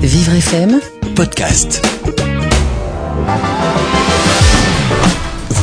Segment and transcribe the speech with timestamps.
[0.00, 0.80] Vivre FM
[1.14, 1.80] podcast.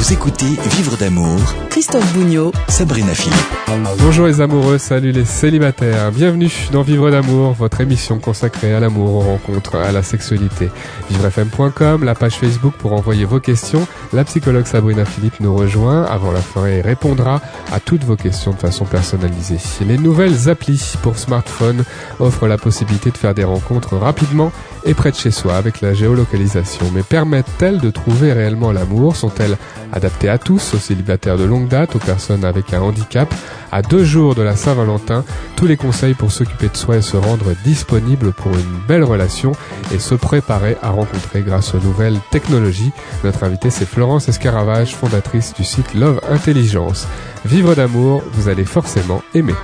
[0.06, 1.40] Vous écoutez Vivre d'amour,
[1.72, 3.56] Christophe Bougnot Sabrina Philippe.
[3.98, 6.12] Bonjour les amoureux, salut les célibataires.
[6.12, 10.70] Bienvenue dans Vivre d'amour, votre émission consacrée à l'amour, aux rencontres, à la sexualité.
[11.10, 13.88] Vivrefm.com, la page Facebook pour envoyer vos questions.
[14.14, 17.42] La psychologue Sabrina Philippe nous rejoint avant la fin et répondra
[17.72, 19.58] à toutes vos questions de façon personnalisée.
[19.88, 21.84] Les nouvelles applis pour smartphone
[22.20, 24.52] offrent la possibilité de faire des rencontres rapidement
[24.86, 26.86] et près de chez soi avec la géolocalisation.
[26.94, 29.16] Mais permettent-elles de trouver réellement l'amour?
[29.16, 29.58] Sont-elles
[29.96, 33.34] adaptées à tous, aux célibataires de longue date, aux personnes avec un handicap
[33.72, 35.24] À deux jours de la Saint-Valentin,
[35.56, 39.54] tous les conseils pour s'occuper de soi et se rendre disponible pour une belle relation
[39.94, 42.92] et se préparer à rencontrer grâce aux nouvelles technologies.
[43.24, 47.08] Notre invitée c'est Florence Escaravage, fondatrice du site Love Intelligence.
[47.46, 49.56] Vivre d'amour, vous allez forcément aimer.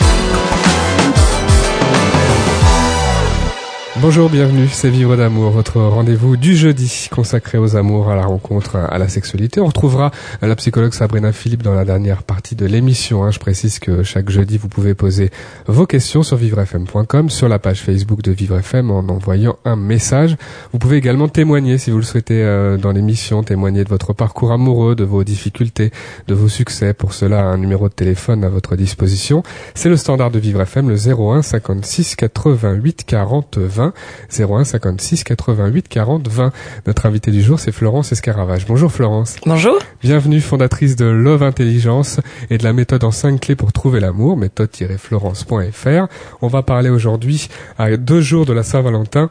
[3.99, 8.77] Bonjour, bienvenue, c'est Vivre d'amour, votre rendez-vous du jeudi consacré aux amours, à la rencontre,
[8.77, 9.59] à la sexualité.
[9.59, 13.25] On retrouvera la psychologue Sabrina Philippe dans la dernière partie de l'émission.
[13.25, 13.31] Hein.
[13.31, 15.29] Je précise que chaque jeudi, vous pouvez poser
[15.67, 20.37] vos questions sur vivrefm.com, sur la page Facebook de Vivre FM en envoyant un message.
[20.71, 24.53] Vous pouvez également témoigner, si vous le souhaitez, euh, dans l'émission, témoigner de votre parcours
[24.53, 25.91] amoureux, de vos difficultés,
[26.29, 26.93] de vos succès.
[26.93, 29.43] Pour cela, un numéro de téléphone à votre disposition.
[29.75, 33.80] C'est le standard de Vivre FM, le 01 56 88 40 20.
[34.29, 36.51] 01 56 88 40 20.
[36.87, 38.65] Notre invité du jour, c'est Florence Escaravage.
[38.65, 39.35] Bonjour Florence.
[39.45, 39.77] Bonjour.
[40.01, 44.37] Bienvenue, fondatrice de Love Intelligence et de la méthode en 5 clés pour trouver l'amour,
[44.37, 46.07] méthode-florence.fr.
[46.41, 49.29] On va parler aujourd'hui à deux jours de la Saint-Valentin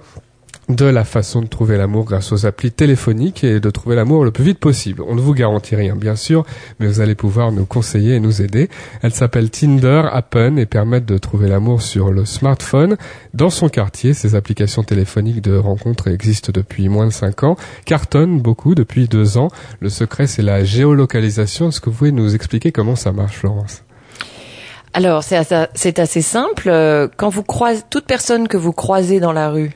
[0.75, 4.31] de la façon de trouver l'amour grâce aux applis téléphoniques et de trouver l'amour le
[4.31, 5.03] plus vite possible.
[5.07, 6.45] On ne vous garantit rien, bien sûr,
[6.79, 8.69] mais vous allez pouvoir nous conseiller et nous aider.
[9.03, 12.97] Elle s'appelle Tinder, Appen et permettent de trouver l'amour sur le smartphone.
[13.35, 18.41] Dans son quartier, ces applications téléphoniques de rencontres existent depuis moins de 5 ans, cartonnent
[18.41, 19.49] beaucoup depuis 2 ans.
[19.81, 21.69] Le secret, c'est la géolocalisation.
[21.69, 23.83] Est-ce que vous pouvez nous expliquer comment ça marche, Florence?
[24.93, 26.69] Alors, c'est assez, assez simple.
[26.69, 29.71] Euh, quand vous croisez, toute personne que vous croisez dans la rue,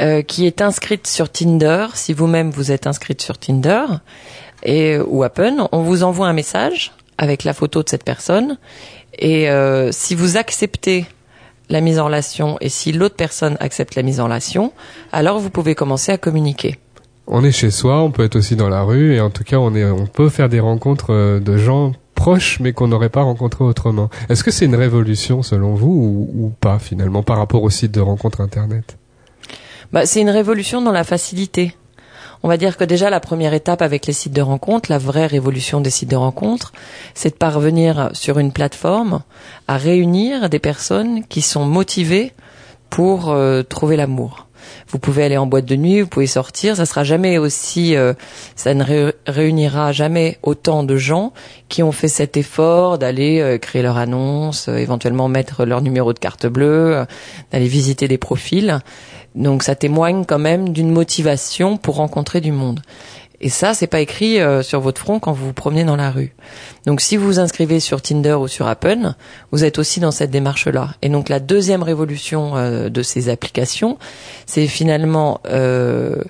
[0.00, 3.84] euh, qui est inscrite sur Tinder, si vous-même vous êtes inscrite sur Tinder
[4.62, 8.58] et ou Appen, on vous envoie un message avec la photo de cette personne
[9.18, 11.06] et euh, si vous acceptez
[11.70, 14.72] la mise en relation et si l'autre personne accepte la mise en relation,
[15.12, 16.78] alors vous pouvez commencer à communiquer.
[17.26, 19.56] On est chez soi, on peut être aussi dans la rue et en tout cas
[19.56, 23.22] on est on peut faire des rencontres euh, de gens proches mais qu'on n'aurait pas
[23.22, 24.10] rencontrés autrement.
[24.28, 27.92] Est-ce que c'est une révolution selon vous ou, ou pas finalement par rapport au site
[27.92, 28.98] de rencontres internet?
[29.92, 31.74] Bah, c'est une révolution dans la facilité.
[32.42, 35.26] On va dire que déjà la première étape avec les sites de rencontres, la vraie
[35.26, 36.72] révolution des sites de rencontres,
[37.14, 39.22] c'est de parvenir sur une plateforme
[39.68, 42.32] à réunir des personnes qui sont motivées
[42.90, 44.46] pour euh, trouver l'amour.
[44.88, 48.14] Vous pouvez aller en boîte de nuit, vous pouvez sortir, ça sera jamais aussi, euh,
[48.54, 51.32] ça ne réunira jamais autant de gens
[51.68, 56.18] qui ont fait cet effort d'aller euh, créer leur annonce, éventuellement mettre leur numéro de
[56.18, 57.04] carte bleue,
[57.52, 58.78] d'aller visiter des profils.
[59.36, 62.80] Donc ça témoigne quand même d'une motivation pour rencontrer du monde.
[63.40, 66.10] Et ça, c'est pas écrit euh, sur votre front quand vous vous promenez dans la
[66.10, 66.34] rue.
[66.86, 69.14] Donc, si vous vous inscrivez sur Tinder ou sur Appen,
[69.52, 70.94] vous êtes aussi dans cette démarche-là.
[71.02, 73.98] Et donc, la deuxième révolution euh, de ces applications,
[74.46, 76.22] c'est finalement euh,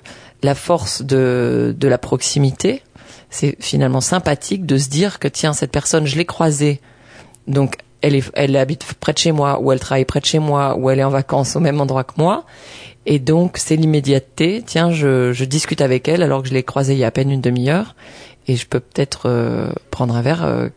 [0.43, 2.81] la force de, de la proximité.
[3.29, 6.81] C'est finalement sympathique de se dire que tiens, cette personne, je l'ai croisée.
[7.47, 10.39] Donc, elle, est, elle habite près de chez moi, ou elle travaille près de chez
[10.39, 12.45] moi, ou elle est en vacances au même endroit que moi.
[13.05, 14.63] Et donc, c'est l'immédiateté.
[14.65, 17.11] Tiens, je, je, discute avec elle alors que je l'ai croisée il y a à
[17.11, 17.95] peine une demi-heure.
[18.47, 20.69] Et je peux peut-être euh, prendre un verre euh,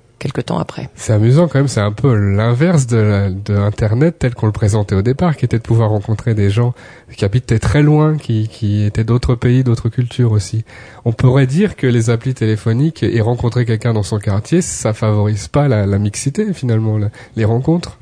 [0.94, 4.94] C'est amusant quand même, c'est un peu l'inverse de, de, Internet tel qu'on le présentait
[4.94, 6.74] au départ, qui était de pouvoir rencontrer des gens
[7.16, 10.64] qui habitaient très loin, qui, qui étaient d'autres pays, d'autres cultures aussi.
[11.04, 15.48] On pourrait dire que les applis téléphoniques et rencontrer quelqu'un dans son quartier, ça favorise
[15.48, 16.98] pas la, la mixité finalement,
[17.36, 17.99] les rencontres.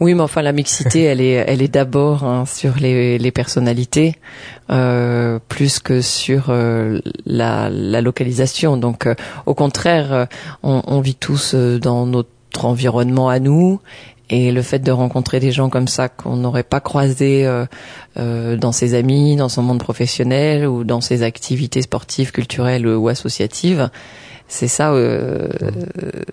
[0.00, 4.18] Oui, mais enfin la mixité, elle est, elle est d'abord hein, sur les, les personnalités
[4.70, 8.76] euh, plus que sur euh, la, la, localisation.
[8.76, 9.14] Donc, euh,
[9.46, 10.26] au contraire, euh,
[10.62, 13.80] on, on, vit tous euh, dans notre environnement à nous.
[14.30, 17.46] Et le fait de rencontrer des gens comme ça qu'on n'aurait pas croisé
[18.16, 23.90] dans ses amis, dans son monde professionnel ou dans ses activités sportives, culturelles ou associatives,
[24.48, 25.48] c'est ça, euh,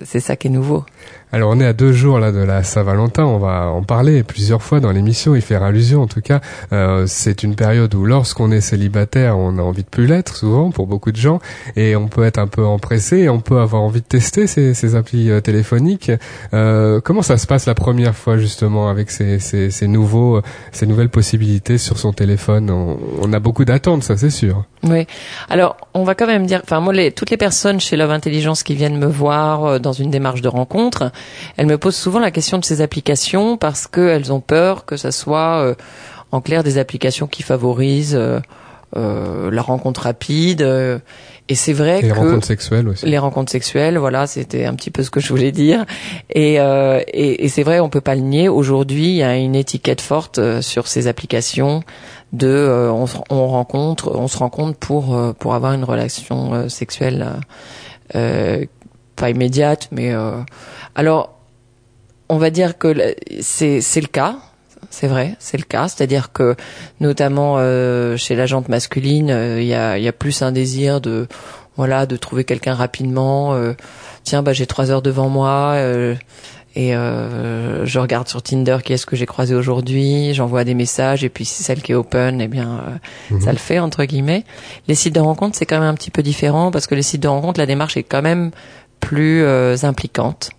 [0.04, 0.86] c'est ça qui est nouveau.
[1.34, 4.62] Alors on est à deux jours là de la Saint-Valentin, on va en parler plusieurs
[4.62, 6.42] fois dans l'émission, y faire allusion en tout cas.
[6.74, 10.72] Euh, c'est une période où lorsqu'on est célibataire, on a envie de plus l'être souvent
[10.72, 11.40] pour beaucoup de gens,
[11.78, 14.96] et on peut être un peu empressé, on peut avoir envie de tester ces, ces
[14.96, 16.12] applis euh, téléphoniques.
[16.54, 20.42] Euh, comment ça se passe la première fois justement avec ces, ces, ces nouveaux,
[20.74, 22.70] ces nouvelles possibilités sur son téléphone?
[22.70, 24.66] On, on a beaucoup d'attentes, ça c'est sûr.
[24.84, 25.06] Oui.
[25.50, 28.64] Alors, on va quand même dire, enfin moi, les, toutes les personnes chez Love Intelligence
[28.64, 31.12] qui viennent me voir euh, dans une démarche de rencontre,
[31.58, 35.12] elles me posent souvent la question de ces applications parce qu'elles ont peur que ça
[35.12, 35.76] soit, euh,
[36.32, 38.40] en clair, des applications qui favorisent euh,
[38.98, 40.62] euh, la rencontre rapide.
[40.62, 41.00] euh,
[41.50, 43.06] et c'est vrai Et les que rencontres sexuelles aussi.
[43.06, 45.86] les rencontres sexuelles, voilà, c'était un petit peu ce que je voulais dire.
[46.30, 48.48] Et, euh, et, et c'est vrai, on peut pas le nier.
[48.48, 51.84] Aujourd'hui, il y a une étiquette forte sur ces applications
[52.32, 56.54] de euh, on, se- on rencontre, on se rencontre pour euh, pour avoir une relation
[56.54, 57.28] euh, sexuelle
[59.22, 60.32] pas immédiate, mais euh,
[60.96, 61.38] alors
[62.28, 64.36] on va dire que c'est c'est le cas.
[64.90, 65.88] C'est vrai, c'est le cas.
[65.88, 66.56] C'est-à-dire que,
[67.00, 70.52] notamment euh, chez la jante masculine, euh, il y, a, il y a plus un
[70.52, 71.28] désir de,
[71.78, 73.54] voilà, de trouver quelqu'un rapidement.
[73.54, 73.74] euh,
[74.24, 76.16] Tiens, bah j'ai trois heures devant moi euh,
[76.76, 80.34] et euh, je regarde sur Tinder qui est-ce que j'ai croisé aujourd'hui.
[80.34, 82.82] J'envoie des messages et puis si c'est celle qui est open, eh bien
[83.32, 84.44] euh, ça le fait entre guillemets.
[84.88, 87.22] Les sites de rencontres c'est quand même un petit peu différent parce que les sites
[87.24, 88.52] de rencontres la démarche est quand même
[89.02, 90.52] plus euh, impliquante.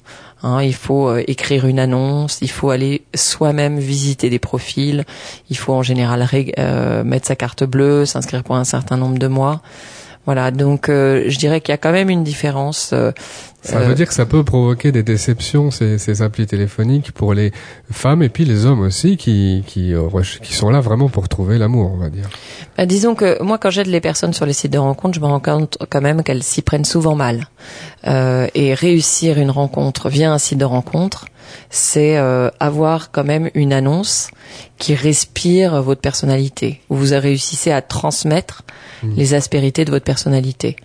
[0.42, 5.04] Hein, il faut euh, écrire une annonce, il faut aller soi-même visiter des profils,
[5.50, 6.26] il faut en général
[6.58, 9.62] euh, mettre sa carte bleue, s'inscrire pour un certain nombre de mois.
[10.24, 12.90] Voilà, donc euh, je dirais qu'il y a quand même une différence.
[12.92, 13.10] euh,
[13.62, 17.34] Ça euh, veut dire que ça peut provoquer des déceptions ces, ces applis téléphoniques pour
[17.34, 17.50] les
[17.90, 20.08] femmes et puis les hommes aussi qui qui, euh,
[20.40, 22.28] qui sont là vraiment pour trouver l'amour, on va dire.
[22.78, 25.26] Bah, disons que moi, quand j'aide les personnes sur les sites de rencontres, je me
[25.26, 27.48] rends compte quand même qu'elles s'y prennent souvent mal.
[28.06, 31.26] Euh, et réussir une rencontre via un site de rencontre,
[31.70, 34.28] c'est euh, avoir quand même une annonce
[34.78, 38.62] qui respire votre personnalité, où vous réussissez à transmettre
[39.16, 40.76] les aspérités de votre personnalité.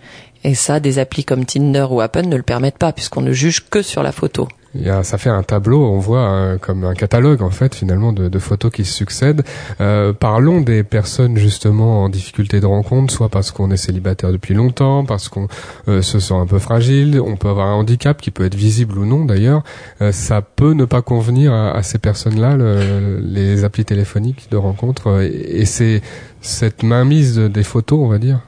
[0.44, 3.68] Et ça, des applis comme Tinder ou Apple ne le permettent pas, puisqu'on ne juge
[3.68, 4.48] que sur la photo.
[4.80, 8.12] Y a, ça fait un tableau, on voit euh, comme un catalogue en fait finalement
[8.12, 9.42] de, de photos qui se succèdent.
[9.80, 14.54] Euh, parlons des personnes justement en difficulté de rencontre, soit parce qu'on est célibataire depuis
[14.54, 15.48] longtemps, parce qu'on
[15.88, 18.98] euh, se sent un peu fragile, on peut avoir un handicap qui peut être visible
[18.98, 19.62] ou non d'ailleurs.
[20.00, 24.56] Euh, ça peut ne pas convenir à, à ces personnes-là, le- les applis téléphoniques de
[24.56, 26.02] rencontre, euh, et, c'est
[26.40, 28.40] cette mainmise de- des photos, on va dire?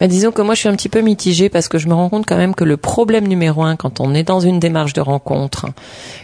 [0.00, 2.08] Mais disons que moi je suis un petit peu mitigée parce que je me rends
[2.08, 5.00] compte quand même que le problème numéro un quand on est dans une démarche de
[5.00, 5.66] rencontre,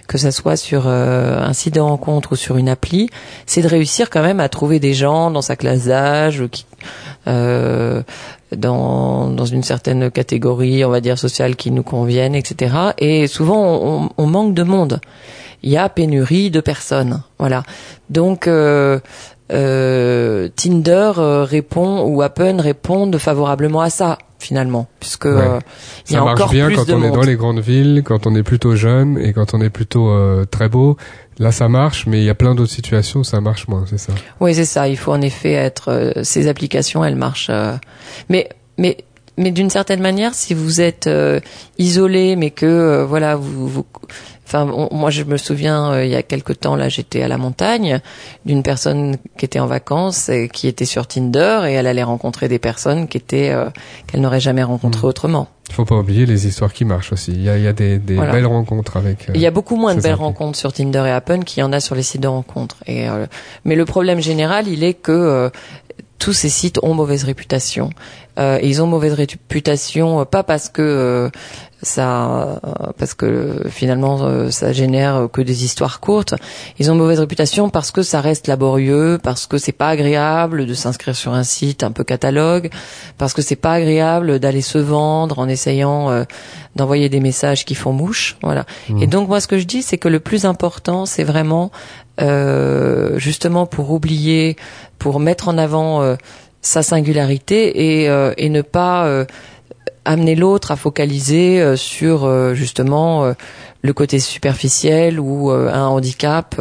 [0.09, 3.09] que ça soit sur euh, un site de rencontre ou sur une appli,
[3.47, 6.67] c'est de réussir quand même à trouver des gens dans sa classe d'âge qui
[7.29, 8.03] euh,
[8.57, 12.75] dans dans une certaine catégorie, on va dire sociale qui nous conviennent, etc.
[12.99, 15.01] Et souvent on, on manque de monde.
[15.63, 17.63] Il y a pénurie de personnes, voilà.
[18.11, 18.99] Donc euh,
[19.53, 25.61] euh, Tinder euh, répond ou Appen répondent favorablement à ça finalement, puisque euh,
[26.09, 27.61] il y Ça a marche encore bien plus quand de on est dans les grandes
[27.61, 30.97] villes, quand on est plutôt jeune et quand on est plutôt euh, très beau.
[31.39, 33.99] Là, ça marche, mais il y a plein d'autres situations où ça marche moins, c'est
[33.99, 34.13] ça.
[34.41, 34.89] Oui, c'est ça.
[34.89, 35.91] Il faut en effet être.
[35.91, 37.51] euh, ces applications, elles marchent.
[37.51, 37.75] euh,
[38.29, 38.99] mais mais
[39.39, 41.41] mais d'une certaine manière, si vous êtes euh,
[41.79, 43.87] isolé, mais que euh, voilà, vous, vous
[44.55, 47.29] Enfin, on- moi, je me souviens, euh, il y a quelque temps, là, j'étais à
[47.29, 48.01] la montagne,
[48.45, 52.49] d'une personne qui était en vacances et qui était sur Tinder et elle allait rencontrer
[52.49, 53.71] des personnes qui étaient euh,
[54.07, 55.49] qu'elle n'aurait jamais rencontrées autrement.
[55.71, 57.31] Il faut pas oublier les histoires qui marchent aussi.
[57.33, 58.33] Il y a, il y a des, des Voilà.
[58.33, 59.31] belles rencontres avec.
[59.31, 60.25] euh, Il y a beaucoup moins de belles applis.
[60.25, 62.77] rencontres sur Tinder et Appen qu'il y en a sur les sites de rencontres.
[62.87, 63.25] Et euh,
[63.65, 65.49] mais le problème général, il est que euh,
[66.19, 67.89] tous ces sites ont mauvaise réputation.
[68.39, 71.31] Euh, ils ont mauvaise réputation euh, pas parce que euh,
[71.83, 76.35] ça, euh, parce que finalement euh, ça génère que des histoires courtes.
[76.79, 80.75] Ils ont mauvaise réputation parce que ça reste laborieux, parce que c'est pas agréable de
[80.75, 82.71] s'inscrire sur un site un peu catalogue,
[83.19, 86.25] parce que c'est pas agréable d'aller se vendre en essayant euh,
[86.77, 88.37] d'envoyer des messages qui font mouche.
[88.43, 88.65] Voilà.
[89.01, 91.71] Et donc moi ce que je dis c'est que le plus important c'est vraiment
[92.21, 94.57] euh, justement pour oublier,
[94.99, 96.17] pour mettre en avant euh,
[96.63, 99.25] sa singularité et, euh, et ne pas euh,
[100.05, 103.33] amener l'autre à focaliser euh, sur euh, justement euh,
[103.83, 106.61] le côté superficiel ou euh, un handicap.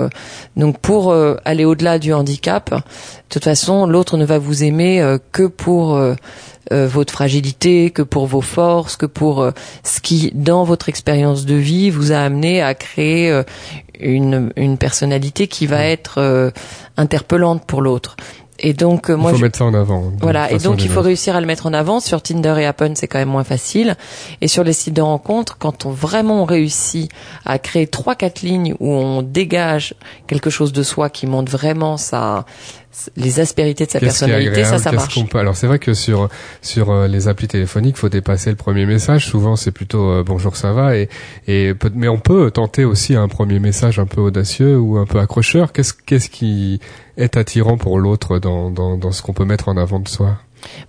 [0.55, 2.81] Donc pour euh, aller au-delà du handicap, de
[3.29, 5.99] toute façon, l'autre ne va vous aimer euh, que pour
[6.69, 9.45] votre fragilité, que pour vos forces, que pour
[9.83, 13.43] ce qui, dans votre expérience de vie, vous a amené à créer euh,
[13.99, 16.51] une, une personnalité qui va être euh,
[16.97, 18.15] interpellante pour l'autre.
[18.63, 20.11] Et donc euh, moi il faut je- mettre ça en avant.
[20.21, 21.99] voilà, et donc il faut réussir à le mettre en avant.
[21.99, 23.95] Sur Tinder et Happen, c'est quand même moins facile.
[24.39, 27.11] Et sur les sites de rencontres, quand on vraiment réussit
[27.45, 29.95] à créer trois quatre lignes où on dégage
[30.27, 32.45] quelque chose de soi qui montre vraiment sa
[33.15, 35.29] les aspérités de sa personnalité, ça ça marche.
[35.29, 36.29] peut- Alors c'est vrai que sur
[36.61, 39.25] sur euh, les applis téléphoniques, faut dépasser le premier message.
[39.27, 41.07] Souvent c'est plutôt euh, bonjour ça va et
[41.95, 45.71] mais on peut tenter aussi un premier message un peu audacieux ou un peu accrocheur.
[45.73, 46.79] Qu'est-ce qu'est-ce qui
[47.17, 50.37] est attirant pour l'autre dans dans dans ce qu'on peut mettre en avant de soi?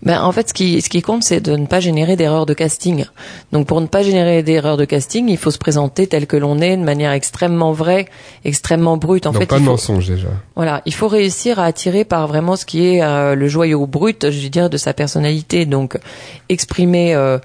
[0.02, 2.54] Ben, en fait, ce qui, ce qui compte, c'est de ne pas générer d'erreurs de
[2.54, 3.04] casting.
[3.52, 6.58] Donc, pour ne pas générer d'erreurs de casting, il faut se présenter tel que l'on
[6.60, 8.06] est, de manière extrêmement vraie,
[8.44, 9.26] extrêmement brute.
[9.26, 10.28] En Donc fait, pas de faut- mensonge déjà.
[10.56, 14.30] Voilà, il faut réussir à attirer par vraiment ce qui est euh, le joyau brut,
[14.30, 15.64] je veux dire, de sa personnalité.
[15.66, 15.98] Donc,
[16.48, 17.38] exprimer euh,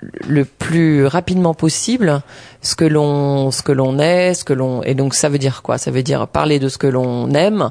[0.00, 2.22] le plus rapidement possible
[2.60, 5.62] ce que l'on ce que l'on est, ce que l'on et donc ça veut dire
[5.62, 5.78] quoi?
[5.78, 7.70] Ça veut dire parler de ce que l'on aime,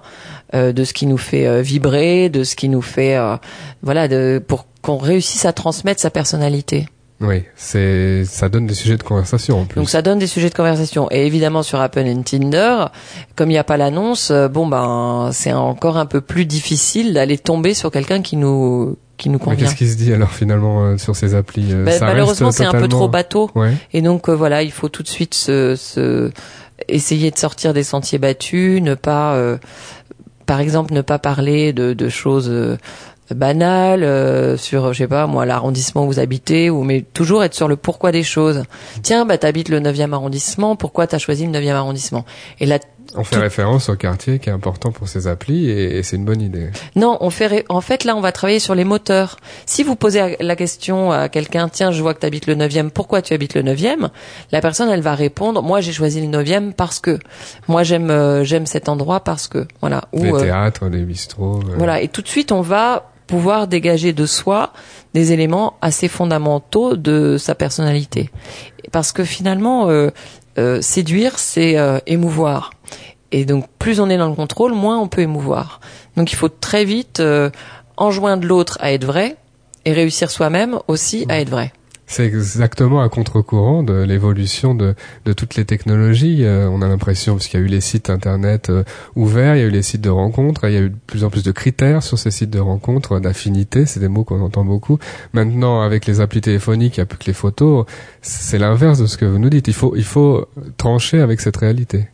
[0.54, 3.36] euh, de ce qui nous fait euh, vibrer, de ce qui nous fait euh,
[3.82, 6.88] voilà, de pour qu'on réussisse à transmettre sa personnalité.
[7.22, 9.80] Oui, c'est ça donne des sujets de conversation en plus.
[9.80, 11.08] Donc ça donne des sujets de conversation.
[11.12, 12.86] Et évidemment sur Apple et Tinder,
[13.36, 17.14] comme il n'y a pas l'annonce, euh, bon ben c'est encore un peu plus difficile
[17.14, 19.66] d'aller tomber sur quelqu'un qui nous qui nous Mais convient.
[19.66, 22.66] qu'est-ce qui se dit alors finalement euh, sur ces applis euh, Ben, ça malheureusement c'est
[22.66, 23.50] un peu trop bateau.
[23.56, 23.74] Ouais.
[23.94, 26.32] Et donc euh, voilà, il faut tout de suite se, se
[26.90, 29.58] essayer de sortir des sentiers battus, ne pas, euh,
[30.46, 32.78] par exemple, ne pas parler de, de choses
[33.34, 37.54] banales euh, sur, je sais pas moi, l'arrondissement où vous habitez, ou mais toujours être
[37.54, 38.64] sur le pourquoi des choses.
[39.04, 42.26] Tiens, bah t'habites le 9e arrondissement, pourquoi t'as choisi le 9e arrondissement?
[42.60, 42.80] Et là,
[43.16, 46.16] On fait Tout- référence au quartier qui est important pour ces applis et, et c'est
[46.16, 46.70] une bonne idée.
[46.96, 49.38] Non, on fait ré- en fait là on va travailler sur les moteurs.
[49.66, 52.90] Si vous posez la question à quelqu'un, tiens, je vois que tu habites le 9e,
[52.90, 54.10] pourquoi tu habites le 9e
[54.52, 57.20] La personne elle va répondre, moi j'ai choisi le 9e parce que
[57.68, 61.60] moi j'aime euh, j'aime cet endroit parce que voilà ou les euh, théâtres, les bistrots.
[61.70, 64.74] euh, voilà et tout de suite on va pouvoir dégager de soi
[65.14, 68.30] des éléments assez fondamentaux de sa personnalité.
[68.92, 70.10] Parce que finalement euh,
[70.58, 72.72] euh, séduire c'est euh, émouvoir.
[73.32, 75.80] Et donc plus on est dans le contrôle, moins on peut émouvoir.
[76.18, 77.50] Donc il faut très vite euh,
[77.98, 79.38] enjoindre l'autre à être vrai
[79.86, 81.72] et réussir soi-même aussi à être vrai.
[82.12, 86.44] C'est exactement à contre-courant de l'évolution de, de toutes les technologies.
[86.44, 88.84] Euh, on a l'impression, parce qu'il y a eu les sites internet euh,
[89.16, 91.24] ouverts, il y a eu les sites de rencontres, il y a eu de plus
[91.24, 94.66] en plus de critères sur ces sites de rencontres, d'affinité, c'est des mots qu'on entend
[94.66, 95.00] beaucoup.
[95.32, 97.86] Maintenant, avec les applis téléphoniques, il n'y a plus que les photos.
[98.22, 99.70] C'est l'inverse de ce que vous nous dites.
[99.70, 102.10] Il faut, il faut trancher avec cette réalité.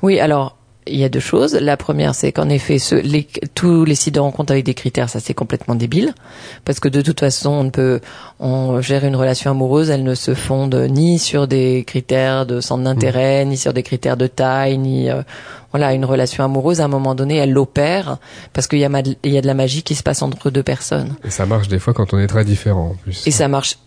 [0.00, 1.54] Oui, alors il y a deux choses.
[1.54, 5.08] La première, c'est qu'en effet, ce, les, tous les sites de rencontre avec des critères,
[5.08, 6.14] ça c'est complètement débile,
[6.64, 8.00] parce que de toute façon, on ne peut,
[8.38, 12.84] on gère une relation amoureuse, elle ne se fonde ni sur des critères de centre
[12.84, 15.22] d'intérêt, ni sur des critères de taille, ni euh,
[15.70, 18.18] voilà, une relation amoureuse à un moment donné, elle l'opère
[18.52, 20.62] parce qu'il y a, il y a de la magie qui se passe entre deux
[20.62, 21.14] personnes.
[21.24, 23.26] Et ça marche des fois quand on est très différent en plus.
[23.26, 23.78] Et ça marche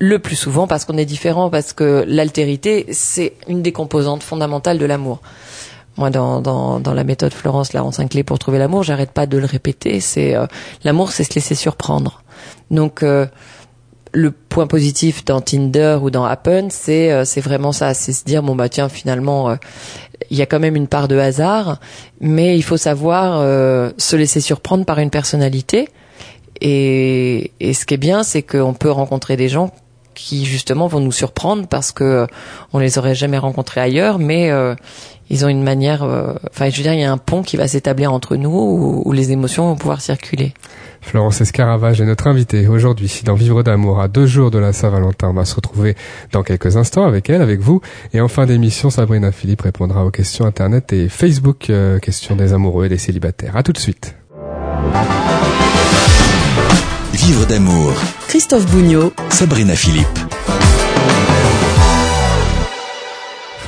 [0.00, 4.78] le plus souvent parce qu'on est différent, parce que l'altérité, c'est une des composantes fondamentales
[4.78, 5.20] de l'amour.
[5.96, 9.26] Moi, dans, dans, dans la méthode Florence, la 25 clés pour trouver l'amour, j'arrête pas
[9.26, 10.00] de le répéter.
[10.00, 10.46] C'est euh,
[10.84, 12.22] l'amour, c'est se laisser surprendre.
[12.70, 13.26] Donc, euh,
[14.12, 18.24] le point positif dans Tinder ou dans Happen, c'est euh, c'est vraiment ça, c'est se
[18.24, 19.56] dire bon bah tiens finalement
[20.30, 21.78] il y a quand même une part de hasard,
[22.20, 23.40] mais il faut savoir
[23.96, 25.88] se laisser surprendre par une personnalité.
[26.60, 29.72] Et, et ce qui est bien, c'est qu'on peut rencontrer des gens
[30.14, 32.26] qui justement vont nous surprendre parce que
[32.72, 34.50] on les aurait jamais rencontrés ailleurs, mais
[35.30, 36.02] ils ont une manière.
[36.02, 38.50] euh, Enfin, je veux dire, il y a un pont qui va s'établir entre nous
[38.50, 40.52] où, où les émotions vont pouvoir circuler.
[41.00, 45.28] Florence Escaravage est notre invitée aujourd'hui dans Vivre d'amour à deux jours de la Saint-Valentin.
[45.30, 45.96] On va se retrouver
[46.32, 47.80] dans quelques instants avec elle, avec vous.
[48.12, 52.52] Et en fin d'émission, Sabrina Philippe répondra aux questions Internet et Facebook, euh, questions des
[52.52, 53.56] amoureux et des célibataires.
[53.56, 54.14] À tout de suite.
[57.12, 57.92] Vivre d'amour,
[58.28, 60.29] Christophe Bougnot, Sabrina Philippe.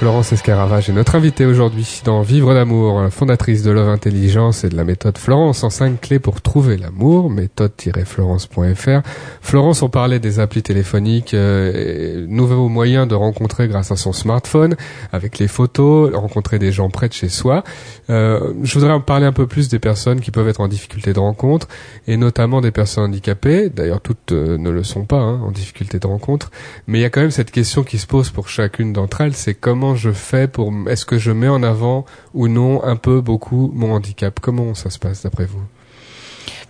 [0.02, 4.76] Florence Escaravage est notre invitée aujourd'hui dans Vivre d'amour, fondatrice de Love Intelligence et de
[4.76, 9.08] la méthode Florence en cinq clés pour trouver l'amour, méthode-florence.fr.
[9.40, 14.74] Florence, on parlait des applis téléphoniques, euh, nouveaux moyens de rencontrer grâce à son smartphone,
[15.12, 17.62] avec les photos, rencontrer des gens près de chez soi.
[18.10, 21.12] Euh, je voudrais en parler un peu plus des personnes qui peuvent être en difficulté
[21.12, 21.68] de rencontre,
[22.08, 23.70] et notamment des personnes handicapées.
[23.70, 26.50] D'ailleurs, toutes euh, ne le sont pas hein, en difficulté de rencontre.
[26.88, 29.34] Mais il y a quand même cette question qui se pose pour chacune d'entre elles,
[29.34, 33.20] c'est comment je fais pour, est-ce que je mets en avant ou non un peu,
[33.20, 34.38] beaucoup mon handicap?
[34.40, 35.62] Comment ça se passe d'après vous?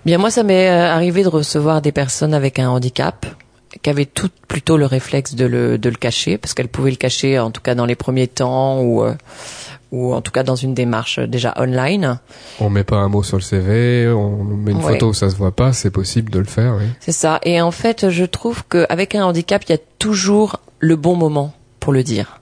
[0.04, 3.24] Bien, moi, ça m'est euh, arrivé de recevoir des personnes avec un handicap
[3.82, 6.96] qui avaient toutes plutôt le réflexe de le, de le cacher, parce qu'elles pouvaient le
[6.96, 9.14] cacher, en tout cas dans les premiers temps, ou euh,
[9.92, 12.18] ou en tout cas dans une démarche déjà online.
[12.60, 14.94] On met pas un mot sur le CV, on met une Ouais.
[14.94, 16.74] photo où ça se voit pas, c'est possible de le faire.
[16.78, 16.84] Oui.
[17.00, 17.38] C'est ça.
[17.44, 21.54] Et en fait, je trouve qu'avec un handicap, il y a toujours le bon moment
[21.80, 22.41] pour le dire.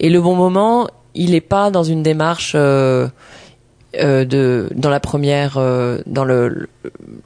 [0.00, 3.06] Et le bon moment, il n'est pas dans une démarche euh,
[3.96, 6.68] euh, de dans la première euh, dans le,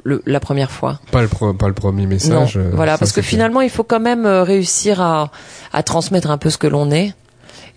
[0.05, 0.99] le- la première fois.
[1.13, 2.57] Pas le pro- pas le premier message.
[2.57, 5.31] non, euh, voilà, parce que finalement, il faut quand même euh, réussir à
[5.73, 7.15] à transmettre un peu ce que l'on est.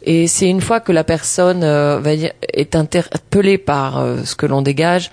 [0.04, 4.46] Et c'est une fois que la personne euh, va dire, est interpellée par ce que
[4.46, 5.12] l'on dégage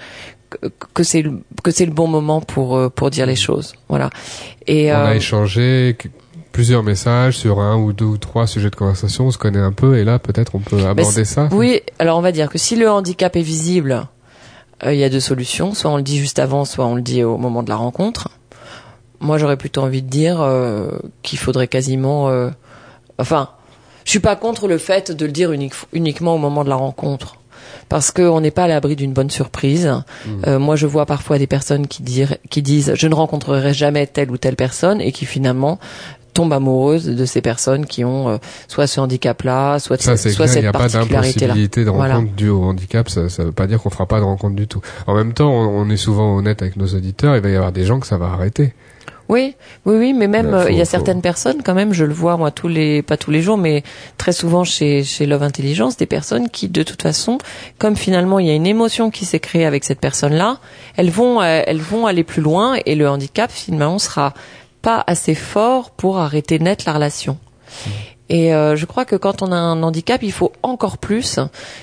[0.95, 3.75] que- c'est le, que c'est le bon moment pour pour dire les choses.
[3.89, 4.09] Voilà.
[4.69, 5.97] Et on a échangé
[6.55, 9.73] plusieurs messages sur un ou deux ou trois sujets de conversation, on se connaît un
[9.73, 11.49] peu et là peut-être on peut aborder ça.
[11.51, 14.07] Oui, alors on va dire que si le handicap est visible,
[14.85, 15.75] euh, il y a deux solutions.
[15.75, 18.29] Soit on le dit juste avant, soit on le dit au moment de la rencontre.
[19.21, 20.91] Moi, j'aurais plutôt envie de dire euh,
[21.23, 22.29] qu'il faudrait quasiment...
[22.29, 22.51] euh,
[23.19, 23.51] enfin,
[24.05, 26.77] je suis pas contre le fait de le dire unique- uniquement au moment de la
[26.77, 27.37] rencontre.
[27.89, 29.91] Parce qu'on n'est pas à l'abri d'une bonne surprise.
[30.47, 34.07] Euh, moi, je vois parfois des personnes qui, dire, qui disent «je ne rencontrerai jamais
[34.07, 35.79] telle ou telle personne» et qui finalement
[36.35, 38.37] tombent amoureuses de ces personnes qui ont euh,
[38.69, 41.47] soit ce handicap-là, soit, Ça soit clair, il cette n'y a pas particularité-là.
[41.55, 42.17] d'impossibilité de Voilà.
[42.17, 44.67] rencontre due au handicap, ça ne veut pas dire qu'on fera pas de rencontre du
[44.67, 44.83] tout.
[45.07, 47.73] En même temps, on, on est souvent honnête avec nos auditeurs, il va y avoir
[47.73, 48.75] des gens que ça va arrêter.
[49.31, 49.55] Oui,
[49.87, 52.05] oui, oui, mais même Ben, euh, il y a faut- certaines personnes quand même, je
[52.05, 53.83] le vois moi tous les, pas tous les jours, mais
[54.19, 57.39] très souvent chez chez Love Intelligence, des personnes qui de toute façon,
[57.79, 60.59] comme finalement il y a une émotion qui s'est créée avec cette personne-là,
[60.97, 64.35] elles vont euh, elles vont aller plus loin et le handicap finalement sera
[64.85, 67.39] pas assez fort pour arrêter net la relation.
[68.31, 71.39] Et euh, je crois que quand on a un handicap, il faut encore plus.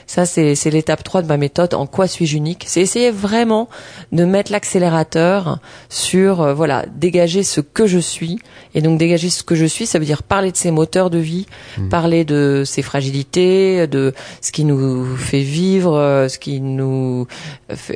[0.07, 1.74] Ça, c'est c'est l'étape 3 de ma méthode.
[1.74, 2.65] En quoi suis-je unique?
[2.67, 3.69] C'est essayer vraiment
[4.12, 8.39] de mettre l'accélérateur sur, euh, voilà, dégager ce que je suis.
[8.74, 11.17] Et donc dégager ce que je suis, ça veut dire parler de ses moteurs de
[11.17, 11.45] vie,
[11.89, 17.27] parler de ses fragilités, de ce qui nous fait vivre, euh, ce qui nous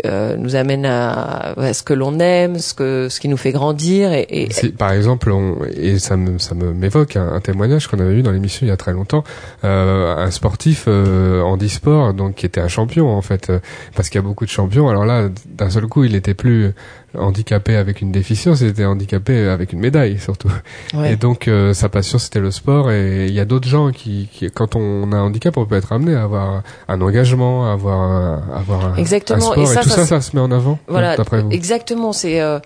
[0.05, 3.53] euh, nous amène à, à ce que l'on aime, ce que ce qui nous fait
[3.53, 4.11] grandir.
[4.11, 8.15] Et, par exemple, on, et ça me, ça me m'évoque un, un témoignage qu'on avait
[8.15, 9.23] eu dans l'émission il y a très longtemps,
[9.63, 13.59] euh, un sportif euh, handisport, donc qui était un champion en fait, euh,
[13.95, 14.87] parce qu'il y a beaucoup de champions.
[14.89, 16.73] Alors là, d'un seul coup, il était plus
[17.17, 20.49] handicapé avec une déficience, il était handicapé avec une médaille surtout.
[20.93, 21.13] ouais.
[21.13, 24.29] Et donc euh, sa passion c'était le sport et il y a d'autres gens qui,
[24.31, 27.73] qui, quand on a un handicap, on peut être amené à avoir un engagement, à
[27.73, 29.37] avoir un, à avoir un, Exactement.
[29.37, 30.79] un sport Et et, ça, tout ça, ça, ça, se met en avant.
[30.87, 31.51] Voilà, d'après vous?
[31.51, 32.13] exactement.
[32.13, 32.59] C'est euh,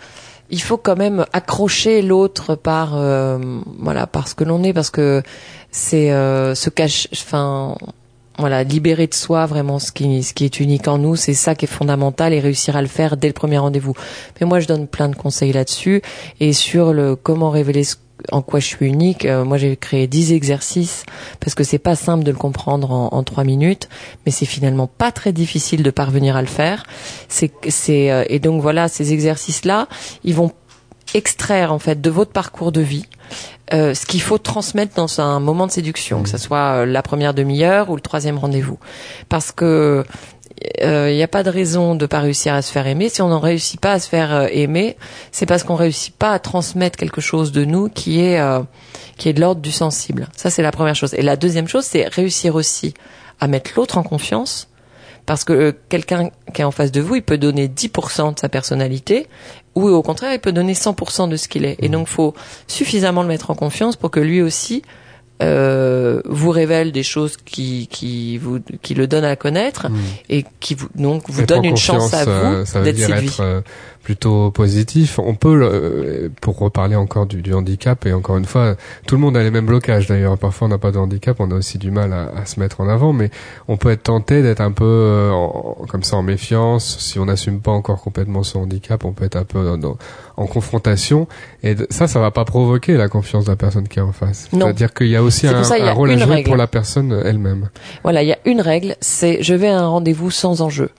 [0.49, 3.37] il faut quand même accrocher l'autre par euh,
[3.79, 5.21] voilà par ce que l'on est parce que
[5.71, 7.75] c'est euh, se cache enfin
[8.37, 11.55] voilà libérer de soi vraiment ce qui ce qui est unique en nous c'est ça
[11.55, 13.93] qui est fondamental et réussir à le faire dès le premier rendez-vous
[14.39, 16.01] mais moi je donne plein de conseils là-dessus
[16.39, 17.95] et sur le comment révéler ce
[18.31, 19.25] en quoi je suis unique.
[19.25, 21.05] Euh, moi, j'ai créé 10 exercices
[21.39, 23.89] parce que c'est pas simple de le comprendre en, en 3 minutes,
[24.25, 26.83] mais c'est finalement pas très difficile de parvenir à le faire.
[27.27, 29.87] C'est, c'est euh, et donc voilà, ces exercices-là,
[30.23, 30.51] ils vont
[31.13, 33.05] extraire en fait de votre parcours de vie
[33.73, 37.01] euh, ce qu'il faut transmettre dans un moment de séduction, que ce soit euh, la
[37.01, 38.79] première demi-heure ou le troisième rendez-vous,
[39.29, 40.05] parce que
[40.81, 43.09] il n'y a pas de raison de pas réussir à se faire aimer.
[43.09, 44.97] Si on n'en réussit pas à se faire euh, aimer,
[45.31, 48.61] c'est parce qu'on réussit pas à transmettre quelque chose de nous qui est euh,
[49.17, 50.27] qui est de l'ordre du sensible.
[50.35, 51.13] Ça c'est la première chose.
[51.13, 52.93] Et la deuxième chose, c'est réussir aussi
[53.39, 54.68] à mettre l'autre en confiance.
[55.29, 58.39] Parce que euh, quelqu'un qui est en face de vous, il peut donner 10% de
[58.39, 59.27] sa personnalité,
[59.75, 61.75] ou au contraire, il peut donner 100% de ce qu'il est.
[61.77, 62.33] Et donc, faut
[62.65, 64.81] suffisamment le mettre en confiance pour que lui aussi
[65.43, 69.87] euh, vous révèle des choses qui qui vous qui le donnent à connaître
[70.29, 73.27] et qui vous donc vous Être donne une chance à euh, vous veut d'être séduit.
[73.27, 73.61] être euh,
[74.03, 75.19] plutôt positif.
[75.19, 78.75] On peut, le- euh, pour reparler encore du, du handicap, et encore une fois,
[79.07, 80.37] tout le monde a les mêmes blocages d'ailleurs.
[80.37, 82.81] Parfois, on n'a pas de handicap, on a aussi du mal à, à se mettre
[82.81, 83.29] en avant, mais
[83.67, 86.97] on peut être tenté d'être un peu euh, en- comme ça en méfiance.
[86.99, 89.97] Si on n'assume pas encore complètement son handicap, on peut être un peu dans- dans-
[90.37, 91.27] en confrontation.
[91.63, 94.47] Et ça, ça va pas provoquer la confiance de la personne qui est en face.
[94.51, 96.47] C'est-à-dire qu'il y a aussi un, ça, un rôle à jouer règle.
[96.47, 97.69] pour la personne elle-même.
[98.03, 100.89] Voilà, il y a une règle, c'est je vais à un rendez-vous sans enjeu.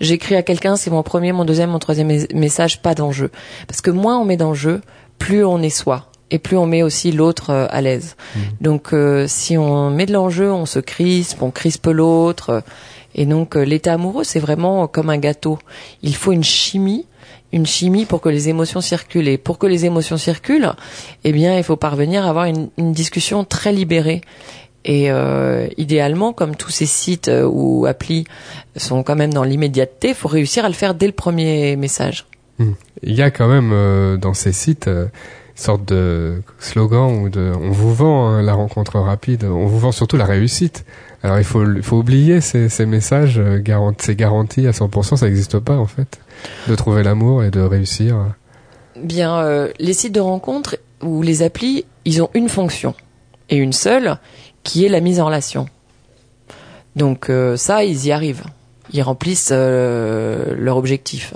[0.00, 3.30] J'écris à quelqu'un, c'est mon premier, mon deuxième, mon troisième mes- message, pas d'enjeu.
[3.66, 4.80] Parce que moins on met d'enjeu,
[5.18, 6.06] plus on est soi.
[6.30, 8.14] Et plus on met aussi l'autre euh, à l'aise.
[8.60, 12.62] Donc euh, si on met de l'enjeu, on se crispe, on crispe l'autre.
[13.14, 15.58] et donc euh, l'état amoureux, c'est vraiment comme un gâteau.
[16.02, 17.06] Il faut une chimie,
[17.50, 19.26] une chimie pour que les émotions circulent.
[19.26, 20.70] Et pour que les émotions circulent,
[21.24, 24.20] eh bien, il faut parvenir à avoir une, une discussion très libérée.
[24.84, 28.24] Et euh, idéalement, comme tous ces sites euh, ou applis
[28.76, 32.26] sont quand même dans l'immédiateté, il faut réussir à le faire dès le premier message.
[33.02, 37.28] Il y a quand même euh, dans ces sites euh, une sorte de slogan ou
[37.28, 40.84] de on vous vend hein, la rencontre rapide, on vous vend surtout la réussite.
[41.22, 43.40] Alors il faut, il faut oublier ces, ces messages,
[43.98, 46.20] ces garanties à 100%, ça n'existe pas en fait.
[46.68, 48.16] De trouver l'amour et de réussir.
[48.96, 52.94] Bien, les sites de rencontres ou les applis, ils ont une fonction
[53.50, 54.18] et une seule,
[54.68, 55.66] qui est la mise en relation.
[56.94, 58.44] Donc euh, ça, ils y arrivent.
[58.92, 61.32] Ils remplissent euh, leur objectif.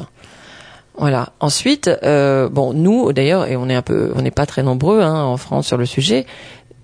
[0.99, 1.33] Voilà.
[1.41, 5.01] Ensuite, euh, bon, nous d'ailleurs, et on est un peu, on n'est pas très nombreux
[5.01, 6.27] hein, en France sur le sujet.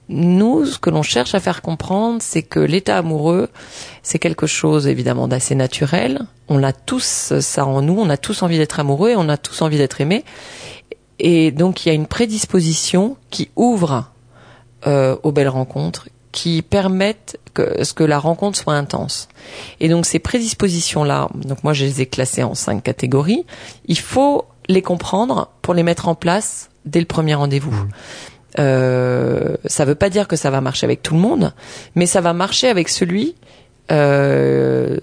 [0.09, 3.51] Nous, ce que l'on cherche à faire comprendre, c'est que l'état amoureux,
[4.03, 6.23] c'est quelque chose évidemment d'assez naturel.
[6.49, 9.37] On a tous ça en nous, on a tous envie d'être amoureux, et on a
[9.37, 10.25] tous envie d'être aimé.
[11.19, 14.13] Et donc il y a une prédisposition qui ouvre
[14.87, 19.27] aux belles rencontres, qui permettent que ce que la rencontre soit intense.
[19.81, 23.45] Et donc ces prédispositions-là, donc moi je les ai classées en cinq catégories.
[23.87, 27.73] Il faut les comprendre pour les mettre en place dès le premier rendez-vous.
[27.73, 27.89] Mmh.
[28.61, 31.53] Euh, ça veut pas dire que ça va marcher avec tout le monde,
[31.97, 33.35] mais ça va marcher avec celui
[33.91, 34.99] euh,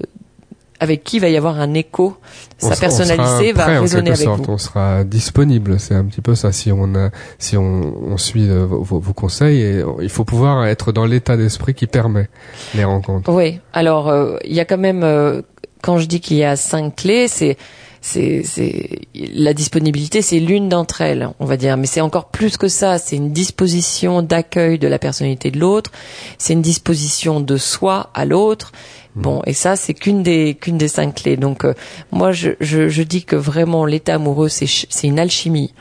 [0.80, 2.18] avec qui va y avoir un écho.
[2.62, 4.46] On Sa personnalité va prêt, en résonner quelque avec sorte.
[4.46, 4.54] vous.
[4.54, 5.80] On sera disponible.
[5.80, 6.52] C'est un petit peu ça.
[6.52, 10.92] Si on a, si on, on suit euh, vos, conseils, et il faut pouvoir être
[10.92, 12.30] dans l'état d'esprit qui permet
[12.74, 13.32] les rencontres.
[13.32, 13.60] Oui.
[13.74, 15.42] Alors, euh, il y a quand même, euh,
[15.82, 17.58] quand je dis qu'il y a cinq clés, c'est
[18.06, 21.76] c'est la disponibilité, c'est l'une d'entre elles, on va dire.
[21.76, 23.00] Mais c'est encore plus que ça.
[23.00, 25.92] C'est une disposition d'accueil de la personnalité de l'autre.
[26.38, 28.72] C'est une disposition de soi à l'autre.
[29.16, 31.38] Bon, et ça, c'est qu'une des qu'une des cinq clés.
[31.38, 31.74] Donc, euh,
[32.12, 35.74] moi, je, je je dis que vraiment, l'état amoureux, c'est c'est une alchimie.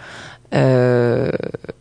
[0.54, 1.32] Euh,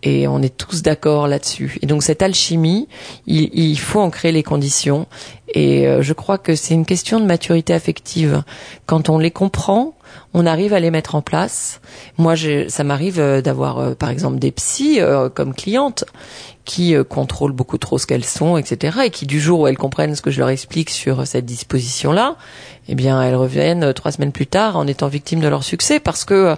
[0.02, 1.78] et on est tous d'accord là-dessus.
[1.82, 2.88] Et donc cette alchimie,
[3.28, 5.06] il, il faut en créer les conditions.
[5.54, 8.44] Et euh, je crois que c'est une question de maturité affective.
[8.88, 9.94] Quand on les comprend,
[10.34, 11.82] on arrive à les mettre en place.
[12.18, 16.06] Moi, je, ça m'arrive euh, d'avoir, euh, par exemple, des psys euh, comme clientes
[16.66, 19.00] qui euh, contrôlent beaucoup trop ce qu'elles sont, etc.
[19.06, 22.38] Et qui, du jour où elles comprennent ce que je leur explique sur cette disposition-là,
[22.88, 26.00] eh bien, elles reviennent euh, trois semaines plus tard en étant victimes de leur succès
[26.00, 26.56] parce que euh,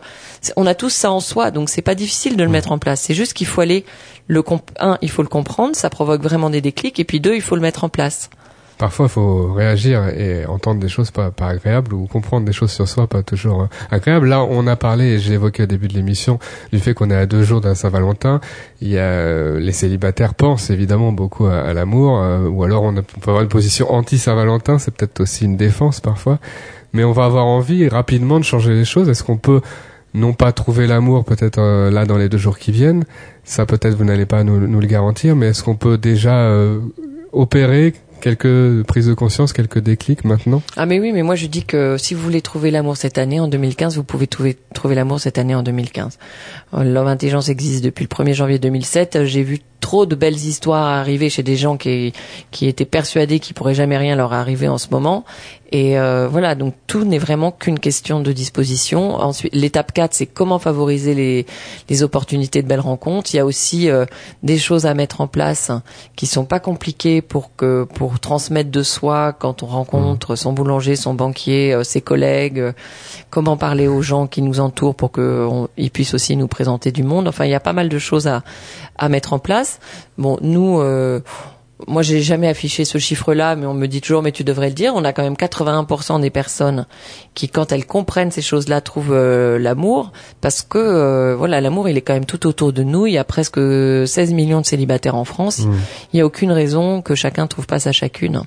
[0.55, 3.01] on a tous ça en soi, donc c'est pas difficile de le mettre en place.
[3.01, 3.83] C'est juste qu'il faut aller
[4.27, 7.35] le comp- un, il faut le comprendre, ça provoque vraiment des déclics, et puis deux,
[7.35, 8.29] il faut le mettre en place.
[8.77, 12.87] Parfois, faut réagir et entendre des choses pas, pas agréables ou comprendre des choses sur
[12.87, 14.27] soi pas toujours euh, agréables.
[14.27, 16.39] Là, on a parlé, et je l'ai évoqué au début de l'émission,
[16.73, 18.41] du fait qu'on est à deux jours d'un Saint-Valentin.
[18.81, 22.83] Il y a euh, les célibataires pensent évidemment beaucoup à, à l'amour, euh, ou alors
[22.83, 24.77] on peut avoir une position anti-Saint-Valentin.
[24.77, 26.39] C'est peut-être aussi une défense parfois,
[26.91, 29.07] mais on va avoir envie rapidement de changer les choses.
[29.07, 29.61] Est-ce qu'on peut
[30.13, 33.05] non pas trouver l'amour peut-être euh, là dans les deux jours qui viennent?
[33.45, 36.79] Ça peut-être vous n'allez pas nous, nous le garantir, mais est-ce qu'on peut déjà euh,
[37.31, 37.93] opérer
[38.25, 40.63] quelques prises de conscience, quelques déclics maintenant?
[40.77, 43.39] Ah mais oui, mais moi je dis que si vous voulez trouver l'amour cette année,
[43.39, 46.17] en 2015, vous pouvez trouver, trouver l'amour cette année en 2015.
[46.73, 49.15] Euh, L'homme intelligence existe depuis le 1er janvier 2007.
[49.15, 52.13] Euh, J'ai vu trop de belles histoires arriver chez des gens qui,
[52.49, 55.23] qui étaient persuadés qu'il pourrait jamais rien leur arriver en ce moment.
[55.71, 59.15] Et euh, voilà, donc tout n'est vraiment qu'une question de disposition.
[59.15, 61.45] Ensuite, l'étape 4, c'est comment favoriser les,
[61.89, 63.33] les opportunités de belles rencontres.
[63.33, 64.05] Il y a aussi euh,
[64.43, 65.81] des choses à mettre en place hein,
[66.15, 70.95] qui sont pas compliquées pour que pour transmettre de soi quand on rencontre son boulanger,
[70.95, 72.59] son banquier, euh, ses collègues.
[72.59, 72.71] euh,
[73.29, 77.27] comment parler aux gens qui nous entourent pour qu'ils puissent aussi nous présenter du monde.
[77.27, 78.43] Enfin, il y a pas mal de choses à,
[78.97, 79.79] à mettre en place.
[80.17, 80.79] Bon, nous.
[81.87, 84.73] Moi, j'ai jamais affiché ce chiffre-là, mais on me dit toujours, mais tu devrais le
[84.73, 84.93] dire.
[84.95, 86.85] On a quand même 81% des personnes
[87.33, 91.97] qui, quand elles comprennent ces choses-là, trouvent euh, l'amour, parce que euh, voilà, l'amour, il
[91.97, 93.07] est quand même tout autour de nous.
[93.07, 95.59] Il y a presque 16 millions de célibataires en France.
[95.59, 95.73] Mmh.
[96.13, 98.43] Il n'y a aucune raison que chacun trouve pas sa chacune.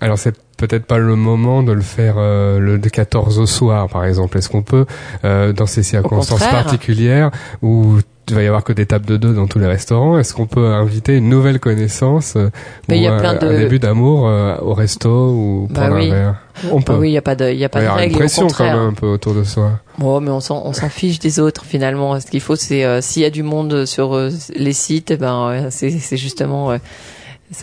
[0.00, 4.04] Alors c'est peut-être pas le moment de le faire euh, le 14 au soir, par
[4.04, 4.38] exemple.
[4.38, 4.86] Est-ce qu'on peut,
[5.24, 7.30] euh, dans ces circonstances particulières
[7.62, 7.96] où
[8.30, 10.46] il va y avoir que des tables de deux dans tous les restaurants, est-ce qu'on
[10.46, 12.50] peut inviter une nouvelle connaissance euh,
[12.88, 15.80] ou il y a un, plein de- un début d'amour euh, au resto ou Bah
[15.80, 16.10] prendre oui.
[16.10, 16.34] un verre?
[16.70, 16.92] On peut.
[16.94, 18.12] Ah oui, il n'y a pas de, il y a pas il y de règle.
[18.12, 19.80] et au pression quand même un peu autour de soi.
[19.96, 22.20] Bon, mais on s'en, on s'en fiche des autres finalement.
[22.20, 25.16] Ce qu'il faut, c'est euh, s'il y a du monde sur euh, les sites, eh
[25.16, 26.78] ben euh, c'est, c'est justement euh,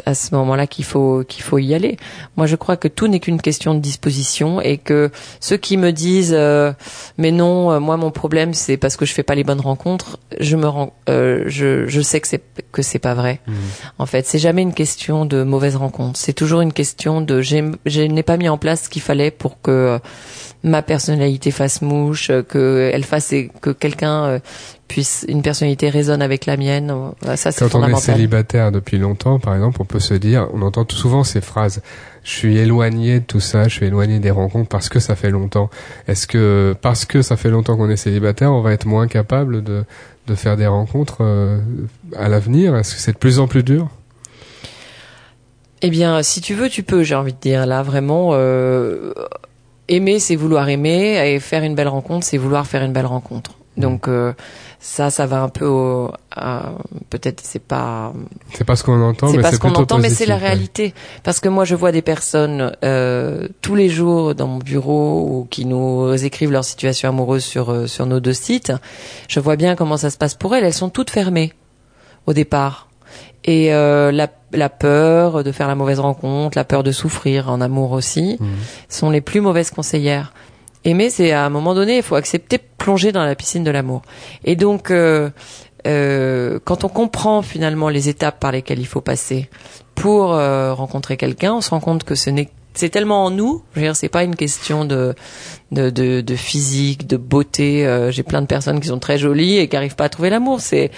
[0.06, 1.98] à ce moment-là qu'il faut qu'il faut y aller.
[2.38, 5.92] Moi, je crois que tout n'est qu'une question de disposition et que ceux qui me
[5.92, 6.74] disent euh,
[7.18, 10.20] mais non, euh, moi mon problème c'est parce que je fais pas les bonnes rencontres,
[10.40, 13.40] je me rends, euh, je je sais que c'est que c'est pas vrai.
[14.00, 16.20] En fait, c'est jamais une question de mauvaise rencontre.
[16.20, 19.32] C'est toujours une question de j'ai, je n'ai pas mis en place ce qu'il fallait
[19.32, 20.00] pour que euh,
[20.66, 24.40] ma personnalité fasse mouche, euh, que elle fasse et que quelqu'un euh,
[24.88, 26.92] puisse une personnalité résonne avec la mienne.
[26.92, 30.50] Euh, Ça c'est Quand on est célibataire depuis longtemps, par exemple, on peut se dire,
[30.54, 31.82] on entend tout souvent ces phrases.
[32.24, 35.30] Je suis éloigné de tout ça, je suis éloigné des rencontres parce que ça fait
[35.30, 35.70] longtemps.
[36.08, 39.64] Est-ce que parce que ça fait longtemps qu'on est célibataire, on va être moins capable
[39.64, 39.84] de
[40.26, 41.22] de faire des rencontres
[42.18, 42.76] à l'avenir?
[42.76, 43.90] Est-ce que c'est de plus en plus dur?
[45.84, 47.04] Eh bien, si tu veux, tu peux.
[47.04, 48.32] J'ai envie de dire là, vraiment.
[48.34, 49.14] Euh,
[49.88, 53.52] aimer, c'est vouloir aimer, et faire une belle rencontre, c'est vouloir faire une belle rencontre.
[53.78, 54.32] Donc euh,
[54.80, 56.72] ça, ça va un peu au, à-
[57.10, 58.14] peut-être c'est pas
[58.54, 60.36] C'est pas ce qu'on entend, c'est mais pas c'est ce qu'on entend, mais c'est la
[60.36, 60.56] positif, ouais.
[60.56, 60.94] réalité.
[61.24, 65.48] Parce que moi, je vois des personnes euh, tous les jours dans mon bureau ou
[65.50, 68.72] qui nous écrivent leur situation amoureuse sur euh, sur nos deux sites.
[69.28, 70.64] Je vois bien comment ça se passe pour elles.
[70.64, 71.52] Elles sont toutes fermées
[72.26, 72.88] au départ.
[73.44, 77.62] Et euh, la, la peur de faire la mauvaise rencontre, la peur de souffrir en
[77.62, 78.48] amour aussi, Mhm.
[78.90, 80.34] sont les plus mauvaises conseillères.
[80.84, 84.04] Aimer, c'est à un moment donné, il faut accepter plonger dans la piscine de l'amour.
[84.44, 85.30] Et donc, euh,
[85.88, 89.50] euh, quand on comprend finalement les étapes par lesquelles il faut passer
[89.96, 93.64] pour euh, rencontrer quelqu'un, on se rend compte que ce n'est c'est tellement en nous.
[93.74, 95.16] Je veux dire, c'est pas une question de
[95.72, 97.88] de, de, de physique, de beauté.
[97.88, 100.30] Euh, J'ai plein de personnes qui sont très jolies et qui arrivent pas à trouver
[100.30, 100.60] l'amour.
[100.60, 100.92] C'est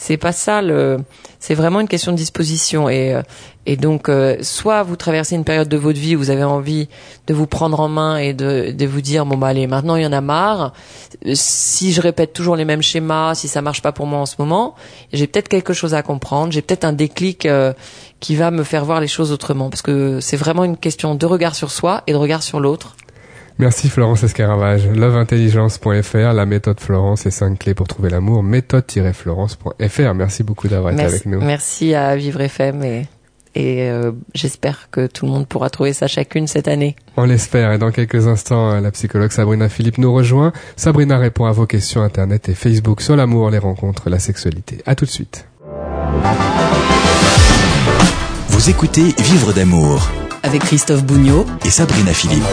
[0.00, 0.96] c'est pas ça le.
[1.40, 3.22] C'est vraiment une question de disposition et euh,
[3.66, 6.88] et donc euh, soit vous traversez une période de votre vie où vous avez envie
[7.26, 10.02] de vous prendre en main et de de vous dire bon bah allez maintenant il
[10.02, 10.72] y en a marre.
[11.34, 14.36] Si je répète toujours les mêmes schémas, si ça marche pas pour moi en ce
[14.38, 14.74] moment,
[15.12, 16.50] j'ai peut-être quelque chose à comprendre.
[16.50, 17.74] J'ai peut-être un déclic euh,
[18.20, 21.26] qui va me faire voir les choses autrement parce que c'est vraiment une question de
[21.26, 22.96] regard sur soi et de regard sur l'autre.
[23.58, 24.86] Merci Florence Escaravage.
[24.88, 28.42] Loveintelligence.fr, la méthode Florence et 5 clés pour trouver l'amour.
[28.42, 30.14] Méthode-florence.fr.
[30.14, 31.40] Merci beaucoup d'avoir été avec nous.
[31.40, 33.06] merci à Vivre FM et,
[33.54, 36.96] et euh, j'espère que tout le monde pourra trouver ça chacune cette année.
[37.16, 37.72] On l'espère.
[37.72, 40.52] Et dans quelques instants, euh, la psychologue Sabrina Philippe nous rejoint.
[40.76, 44.78] Sabrina répond à vos questions Internet et Facebook sur l'amour, les rencontres, la sexualité.
[44.86, 45.46] À tout de suite.
[48.48, 50.08] Vous écoutez Vivre d'amour
[50.42, 52.44] Avec Christophe Bougnot et Sabrina Philippe.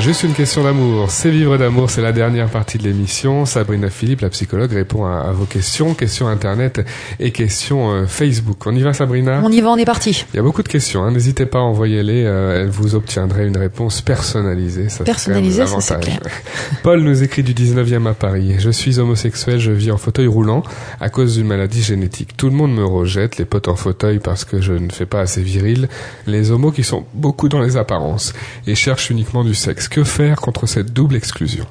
[0.00, 1.10] Juste une question d'amour.
[1.10, 3.46] C'est vivre d'amour, c'est la dernière partie de l'émission.
[3.46, 6.84] Sabrina Philippe, la psychologue, répond à, à vos questions, questions Internet
[7.20, 8.66] et questions euh, Facebook.
[8.66, 9.40] On y va Sabrina?
[9.42, 10.26] On y va, on est parti.
[10.34, 11.12] Il y a beaucoup de questions, hein.
[11.12, 14.88] n'hésitez pas à envoyer-les, euh, vous obtiendrez une réponse personnalisée.
[14.88, 16.32] Ça, Personnalisée, ça, c'est l'avantage.
[16.82, 18.56] Paul nous écrit du 19e à Paris.
[18.58, 20.64] Je suis homosexuel, je vis en fauteuil roulant
[21.00, 22.36] à cause d'une maladie génétique.
[22.36, 25.20] Tout le monde me rejette, les potes en fauteuil parce que je ne fais pas
[25.20, 25.88] assez viril,
[26.26, 28.34] les homos qui sont beaucoup dans les apparences
[28.66, 29.83] et cherchent uniquement du sexe.
[29.88, 31.66] Que faire contre cette double exclusion?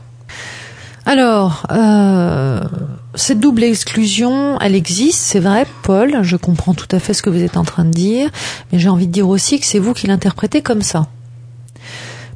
[1.05, 2.61] Alors, euh,
[3.15, 7.29] cette double exclusion, elle existe, c'est vrai, Paul, je comprends tout à fait ce que
[7.29, 8.29] vous êtes en train de dire,
[8.71, 11.07] mais j'ai envie de dire aussi que c'est vous qui l'interprétez comme ça.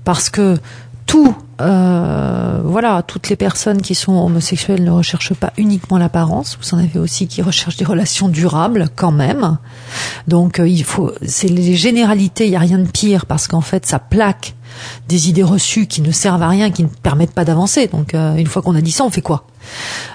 [0.03, 0.57] Parce que
[1.05, 6.57] tout, euh, voilà, toutes les personnes qui sont homosexuelles ne recherchent pas uniquement l'apparence.
[6.61, 9.57] Vous en avez aussi qui recherchent des relations durables, quand même.
[10.27, 10.85] Donc, euh, il
[11.25, 12.45] c'est les généralités.
[12.45, 14.55] Il y a rien de pire parce qu'en fait, ça plaque
[15.07, 17.87] des idées reçues qui ne servent à rien, qui ne permettent pas d'avancer.
[17.87, 19.45] Donc, euh, une fois qu'on a dit ça, on fait quoi?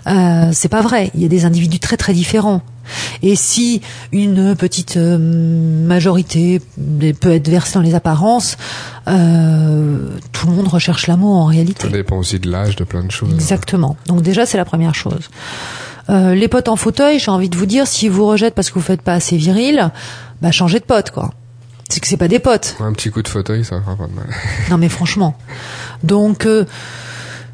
[0.07, 1.11] Euh, C'est pas vrai.
[1.15, 2.63] Il y a des individus très très différents.
[3.23, 5.17] Et si une petite euh,
[5.87, 6.61] majorité
[7.21, 8.57] peut être versée dans les apparences,
[9.09, 11.83] euh, tout le monde recherche l'amour en réalité.
[11.83, 13.33] Ça dépend aussi de l'âge, de plein de choses.
[13.33, 13.97] Exactement.
[14.07, 15.31] Donc déjà, c'est la première chose.
[16.11, 18.75] Euh, les potes en fauteuil, j'ai envie de vous dire, si vous rejettent parce que
[18.75, 19.91] vous faites pas assez viril,
[20.41, 21.31] bah changez de pote, quoi.
[21.89, 22.77] C'est que c'est pas des potes.
[22.81, 24.27] Un petit coup de fauteuil, ça fera pas de mal.
[24.71, 25.37] Non mais franchement.
[26.03, 26.65] Donc, euh,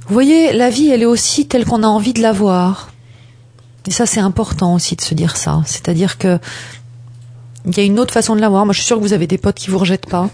[0.06, 2.90] vous voyez, la vie, elle est aussi telle qu'on a envie de la voir.
[3.86, 5.62] Et ça, c'est important aussi de se dire ça.
[5.66, 6.38] C'est-à-dire que
[7.66, 8.64] il y a une autre façon de la voir.
[8.64, 10.30] Moi, je suis sûre que vous avez des potes qui vous rejettent pas.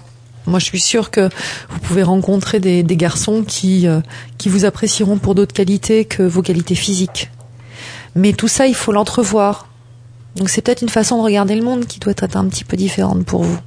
[0.47, 1.29] Moi, je suis sûre que
[1.71, 4.01] vous pouvez rencontrer des, des garçons qui euh,
[4.39, 7.31] qui vous apprécieront pour d'autres qualités que vos qualités physiques.
[8.15, 9.69] Mais tout ça, il faut l'entrevoir.
[10.37, 12.77] Donc, c'est peut-être une façon de regarder le monde qui doit être un petit peu
[12.77, 13.59] différente pour vous.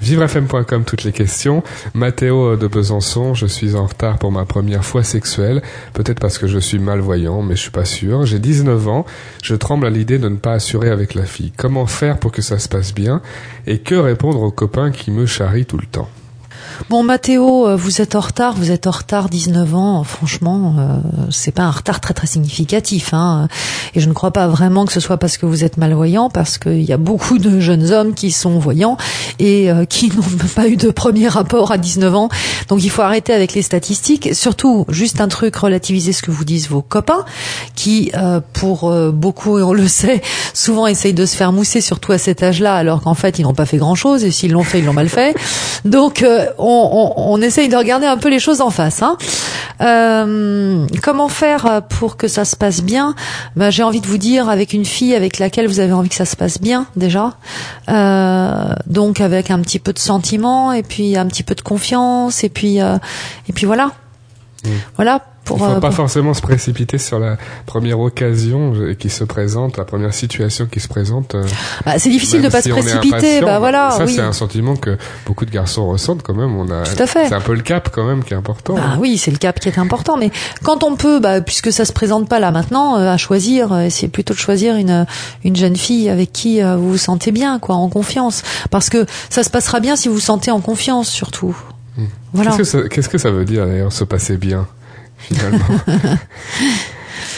[0.00, 1.62] Vivrefm.com, toutes les questions.
[1.94, 5.62] Mathéo de Besançon, je suis en retard pour ma première fois sexuelle.
[5.92, 8.24] Peut-être parce que je suis malvoyant, mais je suis pas sûr.
[8.24, 9.06] J'ai 19 ans.
[9.42, 11.52] Je tremble à l'idée de ne pas assurer avec la fille.
[11.56, 13.20] Comment faire pour que ça se passe bien?
[13.66, 16.08] Et que répondre aux copains qui me charrient tout le temps?
[16.88, 20.04] Bon, Mathéo, euh, vous êtes en retard, vous êtes en retard 19 ans.
[20.04, 20.98] Franchement, euh,
[21.30, 23.14] c'est pas un retard très très significatif.
[23.14, 23.48] Hein.
[23.94, 26.58] Et je ne crois pas vraiment que ce soit parce que vous êtes malvoyant, parce
[26.58, 28.96] qu'il y a beaucoup de jeunes hommes qui sont voyants
[29.38, 32.28] et euh, qui n'ont pas eu de premier rapport à 19 ans.
[32.68, 34.30] Donc il faut arrêter avec les statistiques.
[34.32, 37.24] Surtout, juste un truc, relativiser ce que vous disent vos copains,
[37.74, 40.22] qui, euh, pour euh, beaucoup, et on le sait,
[40.54, 43.54] souvent essayent de se faire mousser, surtout à cet âge-là, alors qu'en fait, ils n'ont
[43.54, 45.34] pas fait grand-chose, et s'ils l'ont fait, ils l'ont mal fait.
[45.84, 49.02] Donc, euh, on, on, on essaye de regarder un peu les choses en face.
[49.02, 49.16] Hein.
[49.80, 53.14] Euh, comment faire pour que ça se passe bien?
[53.56, 56.14] Ben, J'ai envie de vous dire, avec une fille avec laquelle vous avez envie que
[56.14, 57.34] ça se passe bien, déjà.
[57.88, 62.44] Euh, donc, avec un petit peu de sentiment, et puis un petit peu de confiance,
[62.44, 62.96] et puis, euh,
[63.48, 63.92] et puis voilà.
[64.96, 65.22] Voilà,
[65.56, 65.66] pour.
[65.66, 67.36] Il faut euh, pas pour- forcément se précipiter sur la
[67.66, 71.34] première occasion euh, qui se présente, la première situation qui se présente.
[71.34, 71.44] euh,
[71.84, 73.40] Bah, c'est difficile de pas si se précipiter.
[73.40, 73.90] Bah voilà.
[73.90, 74.14] Ça, oui.
[74.14, 76.56] c'est un sentiment que beaucoup de garçons ressentent quand même.
[76.56, 77.28] On a, Tout à fait.
[77.28, 78.74] C'est un peu le cap quand même qui est important.
[78.74, 80.16] Bah oui, c'est le cap qui est important.
[80.16, 80.30] Mais
[80.62, 83.80] quand on peut, bah, puisque ça se présente pas là maintenant, euh, à choisir, euh,
[83.82, 85.06] essayez plutôt de choisir une
[85.44, 88.42] une jeune fille avec qui vous vous sentez bien, quoi, en confiance.
[88.70, 91.56] Parce que ça se passera bien si vous vous sentez en confiance, surtout.
[92.32, 92.50] Voilà.
[92.56, 94.66] Qu'est-ce que ça, qu'est-ce que ça veut dire d'ailleurs se passer bien?
[95.20, 95.64] Finalement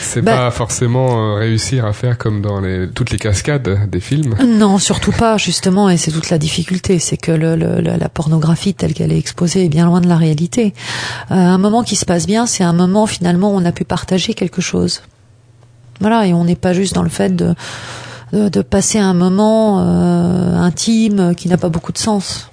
[0.01, 4.01] C'est Bah- pas forcément euh, réussir à faire comme dans les, toutes les cascades des
[4.01, 4.35] films.
[4.47, 8.09] Non, surtout pas, justement, et c'est toute la difficulté, c'est que le, le- le- la
[8.09, 10.75] pornographie telle qu'elle est exposée est bien loin de la réalité.
[11.31, 13.85] Euh, un moment qui se passe bien, c'est un moment finalement où on a pu
[13.85, 15.03] partager quelque chose.
[16.01, 17.55] Voilà, et on n'est pas juste dans le fait de,
[18.33, 22.51] de, de passer un moment euh, intime qui n'a pas beaucoup de sens.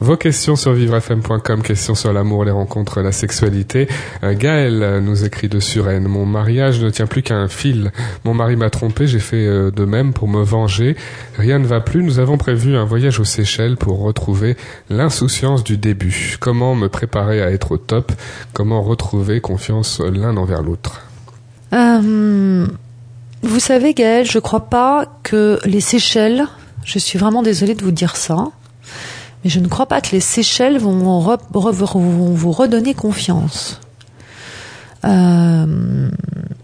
[0.00, 3.86] Vos questions sur vivrefm.com, questions sur l'amour, les rencontres, la sexualité.
[4.22, 6.08] Euh, Gaël euh, nous écrit de Suresnes.
[6.08, 7.92] Mon mariage ne tient plus qu'à un fil.
[8.24, 10.96] Mon mari m'a trompé, j'ai fait euh, de même pour me venger.
[11.36, 12.02] Rien ne va plus.
[12.02, 14.56] Nous avons prévu un voyage aux Seychelles pour retrouver
[14.88, 16.38] l'insouciance du début.
[16.40, 18.10] Comment me préparer à être au top?
[18.54, 21.02] Comment retrouver confiance l'un envers l'autre?
[21.74, 22.66] Euh,
[23.42, 26.46] vous savez, Gaël, je crois pas que les Seychelles,
[26.86, 28.46] je suis vraiment désolée de vous dire ça,
[29.42, 33.80] mais je ne crois pas que les Seychelles vont, vous redonner confiance.
[35.04, 36.10] Euh,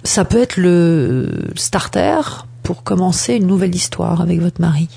[0.04, 2.20] ça peut être le starter
[2.62, 4.88] pour commencer une nouvelle histoire avec votre mari.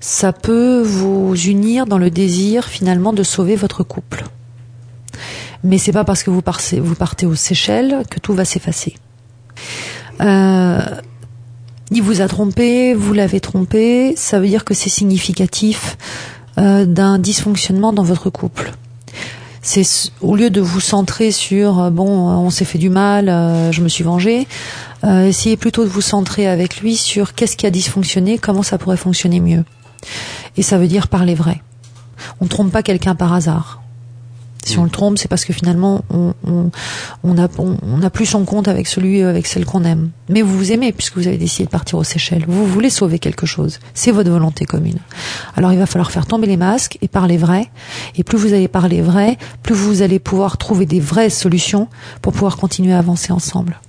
[0.00, 4.24] Ça peut vous unir dans le désir finalement de sauver votre couple.
[5.62, 8.94] Mais c'est pas parce que vous partez, vous partez aux Seychelles que tout va s'effacer.
[10.22, 10.80] Euh,
[11.90, 15.98] il vous a trompé, vous l'avez trompé, ça veut dire que c'est significatif
[16.58, 18.72] euh, d'un dysfonctionnement dans votre couple.
[19.62, 19.84] C'est
[20.22, 23.72] au lieu de vous centrer sur euh, bon, euh, on s'est fait du mal, euh,
[23.72, 24.48] je me suis vengé,
[25.04, 28.78] euh, essayez plutôt de vous centrer avec lui sur qu'est-ce qui a dysfonctionné, comment ça
[28.78, 29.64] pourrait fonctionner mieux.
[30.56, 31.60] Et ça veut dire parler vrai.
[32.40, 33.82] On ne trompe pas quelqu'un par hasard.
[34.64, 36.70] Si on le trompe, c'est parce que finalement, on, on,
[37.24, 40.10] on a, on, on a plus son compte avec celui, avec celle qu'on aime.
[40.28, 42.44] Mais vous vous aimez puisque vous avez décidé de partir aux Seychelles.
[42.46, 43.80] Vous voulez sauver quelque chose.
[43.94, 44.98] C'est votre volonté commune.
[45.56, 47.70] Alors il va falloir faire tomber les masques et parler vrai.
[48.16, 51.88] Et plus vous allez parler vrai, plus vous allez pouvoir trouver des vraies solutions
[52.22, 53.80] pour pouvoir continuer à avancer ensemble.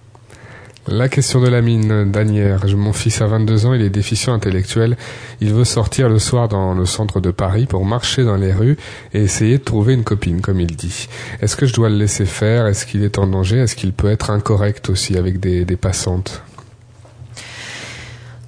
[0.92, 2.66] La question de la mine, Danière.
[2.76, 4.98] Mon fils a 22 ans, il est déficient intellectuel.
[5.40, 8.76] Il veut sortir le soir dans le centre de Paris pour marcher dans les rues
[9.14, 11.08] et essayer de trouver une copine, comme il dit.
[11.42, 12.66] Est-ce que je dois le laisser faire?
[12.66, 13.60] Est-ce qu'il est en danger?
[13.60, 16.44] Est-ce qu'il peut être incorrect aussi avec des, passantes?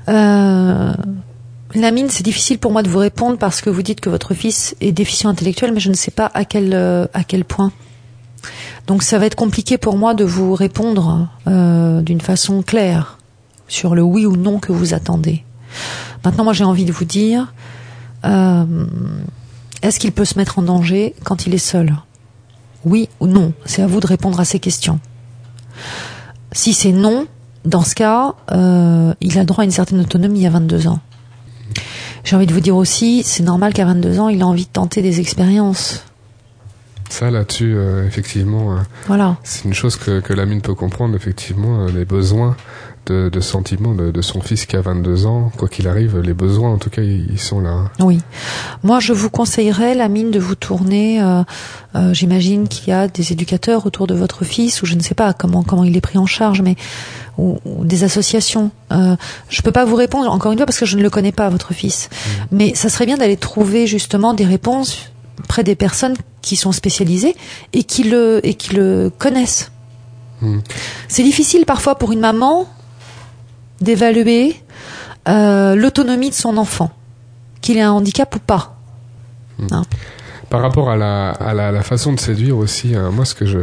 [0.09, 0.93] Euh,
[1.75, 4.33] la mine, c'est difficile pour moi de vous répondre parce que vous dites que votre
[4.33, 7.71] fils est déficient intellectuel, mais je ne sais pas à quel euh, à quel point.
[8.87, 13.17] Donc ça va être compliqué pour moi de vous répondre euh, d'une façon claire
[13.67, 15.43] sur le oui ou non que vous attendez.
[16.23, 17.53] Maintenant, moi, j'ai envie de vous dire,
[18.25, 18.85] euh,
[19.81, 21.95] est-ce qu'il peut se mettre en danger quand il est seul?
[22.85, 23.53] Oui ou non?
[23.65, 24.99] C'est à vous de répondre à ces questions.
[26.51, 27.27] Si c'est non,
[27.65, 30.99] dans ce cas, euh, il a droit à une certaine autonomie à 22 ans.
[32.23, 34.71] J'ai envie de vous dire aussi, c'est normal qu'à 22 ans, il a envie de
[34.71, 36.05] tenter des expériences.
[37.13, 39.37] Ça, là-dessus, euh, effectivement, euh, Voilà.
[39.43, 42.55] c'est une chose que, que la mine peut comprendre, effectivement, euh, les besoins
[43.05, 45.51] de, de sentiments de, de son fils qui a 22 ans.
[45.57, 47.69] Quoi qu'il arrive, les besoins, en tout cas, ils, ils sont là.
[47.69, 47.91] hein.
[47.99, 48.19] Oui.
[48.81, 51.21] Moi, je vous conseillerais, la mine, de vous tourner.
[51.21, 51.43] euh,
[51.95, 55.13] euh, J'imagine qu'il y a des éducateurs autour de votre fils, ou je ne sais
[55.13, 56.75] pas comment comment il est pris en charge, mais
[57.37, 58.71] ou, ou des associations.
[58.91, 59.15] Euh,
[59.49, 61.49] je peux pas vous répondre encore une fois parce que je ne le connais pas,
[61.49, 62.09] votre fils.
[62.51, 65.09] Mais ça serait bien d'aller trouver justement des réponses
[65.47, 67.35] près des personnes qui sont spécialisées
[67.73, 69.71] et qui le et qui le connaissent.
[70.41, 70.59] Hmm.
[71.07, 72.67] C'est difficile parfois pour une maman
[73.81, 74.55] d'évaluer
[75.27, 76.91] euh, l'autonomie de son enfant,
[77.61, 78.75] qu'il ait un handicap ou pas.
[80.49, 83.45] Par rapport à la, à la, la façon de séduire aussi, hein, moi ce que
[83.45, 83.59] je,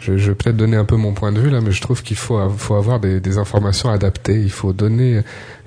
[0.00, 2.02] je, je vais peut-être donner un peu mon point de vue là, mais je trouve
[2.02, 4.40] qu'il faut, faut avoir des, des informations adaptées.
[4.40, 5.20] Il faut donner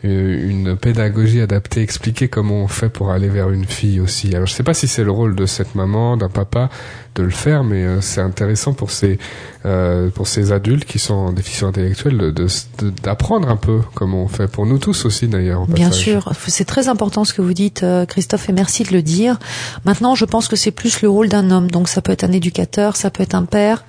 [0.06, 4.34] euh, une pédagogie adaptée, expliquer comment on fait pour aller vers une fille aussi.
[4.36, 6.70] Alors je sais pas si c'est le rôle de cette maman, d'un papa
[7.16, 9.20] de le faire, mais euh, c'est intéressant pour ces
[9.66, 12.48] euh, pour ces adultes qui sont déficients intellectuels de- de-
[12.80, 14.48] de- d'apprendre un peu comment on fait.
[14.48, 15.68] Pour nous tous aussi d'ailleurs.
[15.68, 16.02] Bien passage.
[16.04, 19.38] sûr, c'est très important ce que vous dites, euh, Christophe, et merci de le dire.
[19.86, 21.70] Maintenant, je pense que c'est plus le rôle d'un homme.
[21.72, 23.86] Donc, ça peut être un éducateur, ça peut être un père.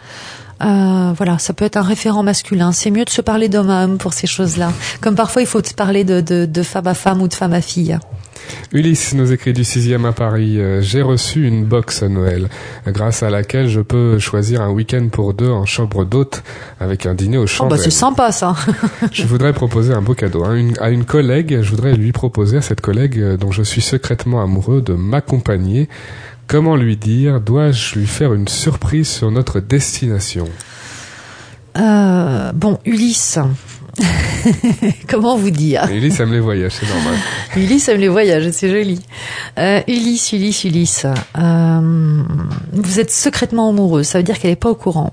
[0.64, 2.72] Euh, voilà, ça peut être un référent masculin.
[2.72, 4.72] C'est mieux de se parler d'homme à homme pour ces choses-là.
[5.00, 7.52] Comme parfois, il faut se parler de, de, de femme à femme ou de femme
[7.52, 7.98] à fille.
[8.72, 10.60] Ulysse nous écrit du 6e à Paris.
[10.60, 12.48] Euh, J'ai reçu une box à Noël,
[12.86, 16.42] grâce à laquelle je peux choisir un week-end pour deux en chambre d'hôte
[16.78, 17.78] avec un dîner au Oh, chandelles.
[17.78, 18.54] bah, c'est sympa ça.
[19.12, 20.56] je voudrais proposer un beau cadeau hein.
[20.56, 21.60] Une- à une collègue.
[21.62, 25.88] Je voudrais lui proposer à cette collègue euh, dont je suis secrètement amoureux de m'accompagner.
[26.46, 30.48] Comment lui dire Dois-je lui faire une surprise sur notre destination?
[31.76, 33.38] Euh, bon, Ulysse.
[35.08, 35.88] Comment vous dire?
[35.90, 37.14] Ulysse aime les voyages, c'est normal.
[37.56, 39.00] Ulysse aime les voyages, c'est joli.
[39.58, 41.06] Euh, Ulysse, Ulysse, Ulysse.
[41.38, 42.22] Euh,
[42.72, 45.12] vous êtes secrètement amoureux, ça veut dire qu'elle n'est pas au courant.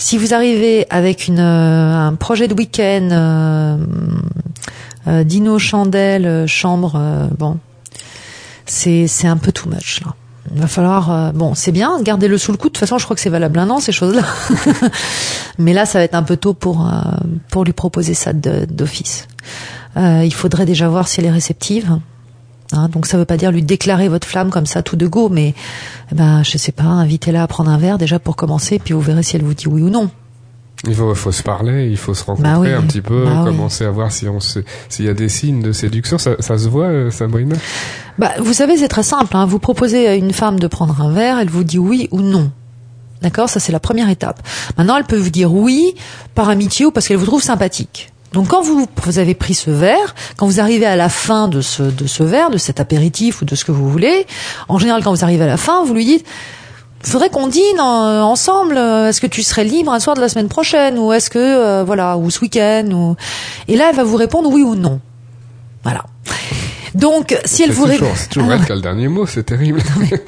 [0.00, 3.76] Si vous arrivez avec une, un projet de week-end, euh,
[5.06, 7.58] euh, dino, chandelle, euh, chambre, bon,
[8.70, 10.14] c'est c'est un peu too much là.
[10.52, 12.70] Il va falloir, euh, bon, c'est bien, gardez-le sous le coude.
[12.70, 14.22] De toute façon, je crois que c'est valable un an ces choses-là.
[15.58, 17.02] Mais là, ça va être un peu tôt pour euh,
[17.50, 19.28] pour lui proposer ça d'office.
[19.96, 21.98] Euh, il faudrait déjà voir si elle est réceptive.
[22.72, 25.28] Hein, donc ça veut pas dire lui déclarer votre flamme comme ça tout de go,
[25.28, 25.54] mais
[26.12, 29.00] eh ben je sais pas, invitez-la à prendre un verre déjà pour commencer, puis vous
[29.00, 30.08] verrez si elle vous dit oui ou non.
[30.86, 32.72] Il faut, faut se parler, il faut se rencontrer Bah oui.
[32.72, 33.50] un petit peu, Bah oui.
[33.50, 34.64] commencer à voir si on s'il
[35.04, 36.16] y a des signes de séduction.
[36.16, 37.54] Ça, ça se voit, euh, Sabrina?
[38.18, 39.36] Bah, vous savez, c'est très simple.
[39.36, 39.44] Hein.
[39.44, 42.50] Vous proposez à une femme de prendre un verre, elle vous dit oui ou non.
[43.20, 43.50] D'accord?
[43.50, 44.40] Ça, c'est la première étape.
[44.78, 45.94] Maintenant, elle peut vous dire oui
[46.34, 48.10] par amitié ou parce qu'elle vous trouve sympathique.
[48.32, 51.60] Donc, quand vous, vous avez pris ce verre, quand vous arrivez à la fin de
[51.60, 54.24] ce, de ce verre, de cet apéritif ou de ce que vous voulez,
[54.68, 56.24] en général, quand vous arrivez à la fin, vous lui dites
[57.02, 58.76] faudrait qu'on dîne euh, ensemble.
[58.76, 61.38] euh, Est-ce que tu serais libre un soir de la semaine prochaine ou est-ce que
[61.38, 63.16] euh, voilà ou ce week-end ou
[63.68, 65.00] et là elle va vous répondre oui ou non.
[65.82, 66.04] Voilà.
[66.94, 69.44] Donc si elle vous répond c'est toujours Ah, elle qui a le dernier mot, c'est
[69.44, 69.80] terrible.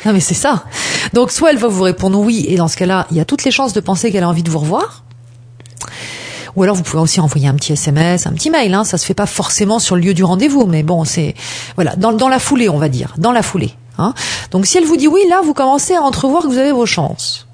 [0.06, 0.64] non mais c'est ça.
[1.12, 3.44] Donc soit elle va vous répondre oui et dans ce cas-là, il y a toutes
[3.44, 5.02] les chances de penser qu'elle a envie de vous revoir.
[6.54, 8.74] Ou alors vous pouvez aussi envoyer un petit SMS, un petit mail.
[8.74, 11.34] Hein, ça se fait pas forcément sur le lieu du rendez-vous, mais bon, c'est
[11.76, 13.72] voilà dans, dans la foulée, on va dire, dans la foulée.
[13.98, 14.14] Hein.
[14.50, 16.86] Donc si elle vous dit oui, là vous commencez à entrevoir que vous avez vos
[16.86, 17.46] chances.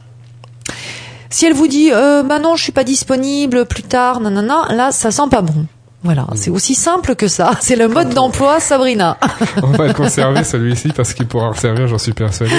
[1.30, 4.92] Si elle vous dit euh, bah non, je suis pas disponible plus tard, nanana, là
[4.92, 5.66] ça sent pas bon.
[6.04, 7.50] Voilà, c'est aussi simple que ça.
[7.60, 9.18] C'est le mode d'emploi, Sabrina.
[9.64, 12.52] on va le conserver celui-ci parce qu'il pourra servir, j'en suis persuadé.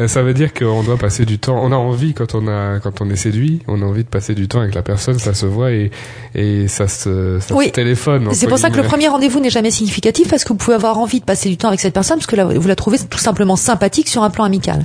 [0.00, 1.60] Euh, Ça veut dire qu'on doit passer du temps.
[1.62, 4.34] On a envie quand on a, quand on est séduit, on a envie de passer
[4.34, 5.18] du temps avec la personne.
[5.18, 5.90] Ça se voit et
[6.34, 7.66] et ça se, ça Oui.
[7.66, 8.28] se téléphone.
[8.32, 10.98] C'est pour ça que le premier rendez-vous n'est jamais significatif parce que vous pouvez avoir
[10.98, 13.18] envie de passer du temps avec cette personne parce que là, vous la trouvez tout
[13.18, 14.82] simplement sympathique sur un plan amical.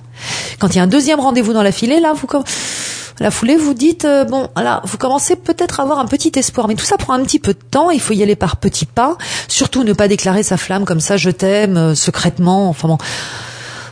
[0.60, 2.44] Quand il y a un deuxième rendez-vous dans la filée, là, vous com-
[3.20, 6.68] la foulée, vous dites euh, bon, là, vous commencez peut-être à avoir un petit espoir,
[6.68, 7.90] mais tout ça prend un petit peu de temps.
[7.90, 9.18] Il faut y aller par petits pas.
[9.48, 12.70] Surtout ne pas déclarer sa flamme comme ça, je t'aime euh, secrètement.
[12.70, 12.98] Enfin bon,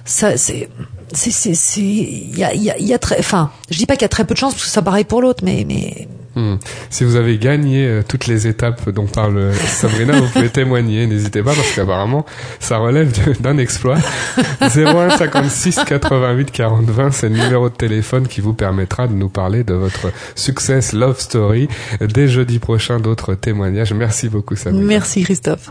[0.06, 0.70] ça c'est.
[1.12, 3.96] C'est, c'est, il y a, il y a, y a très, enfin, je dis pas
[3.96, 6.08] qu'il y a très peu de chance parce que ça pareil pour l'autre, mais, mais,
[6.40, 6.58] Hmm.
[6.90, 11.06] Si vous avez gagné euh, toutes les étapes dont parle euh, Sabrina, vous pouvez témoigner.
[11.06, 12.26] N'hésitez pas parce qu'apparemment,
[12.60, 13.12] ça relève
[13.42, 13.98] d'un exploit.
[14.62, 19.30] 01 56 88 40 20, c'est le numéro de téléphone qui vous permettra de nous
[19.30, 21.68] parler de votre success love story.
[22.00, 23.94] Dès jeudi prochain, d'autres témoignages.
[23.94, 24.86] Merci beaucoup, Sabrina.
[24.86, 25.70] merci Christophe.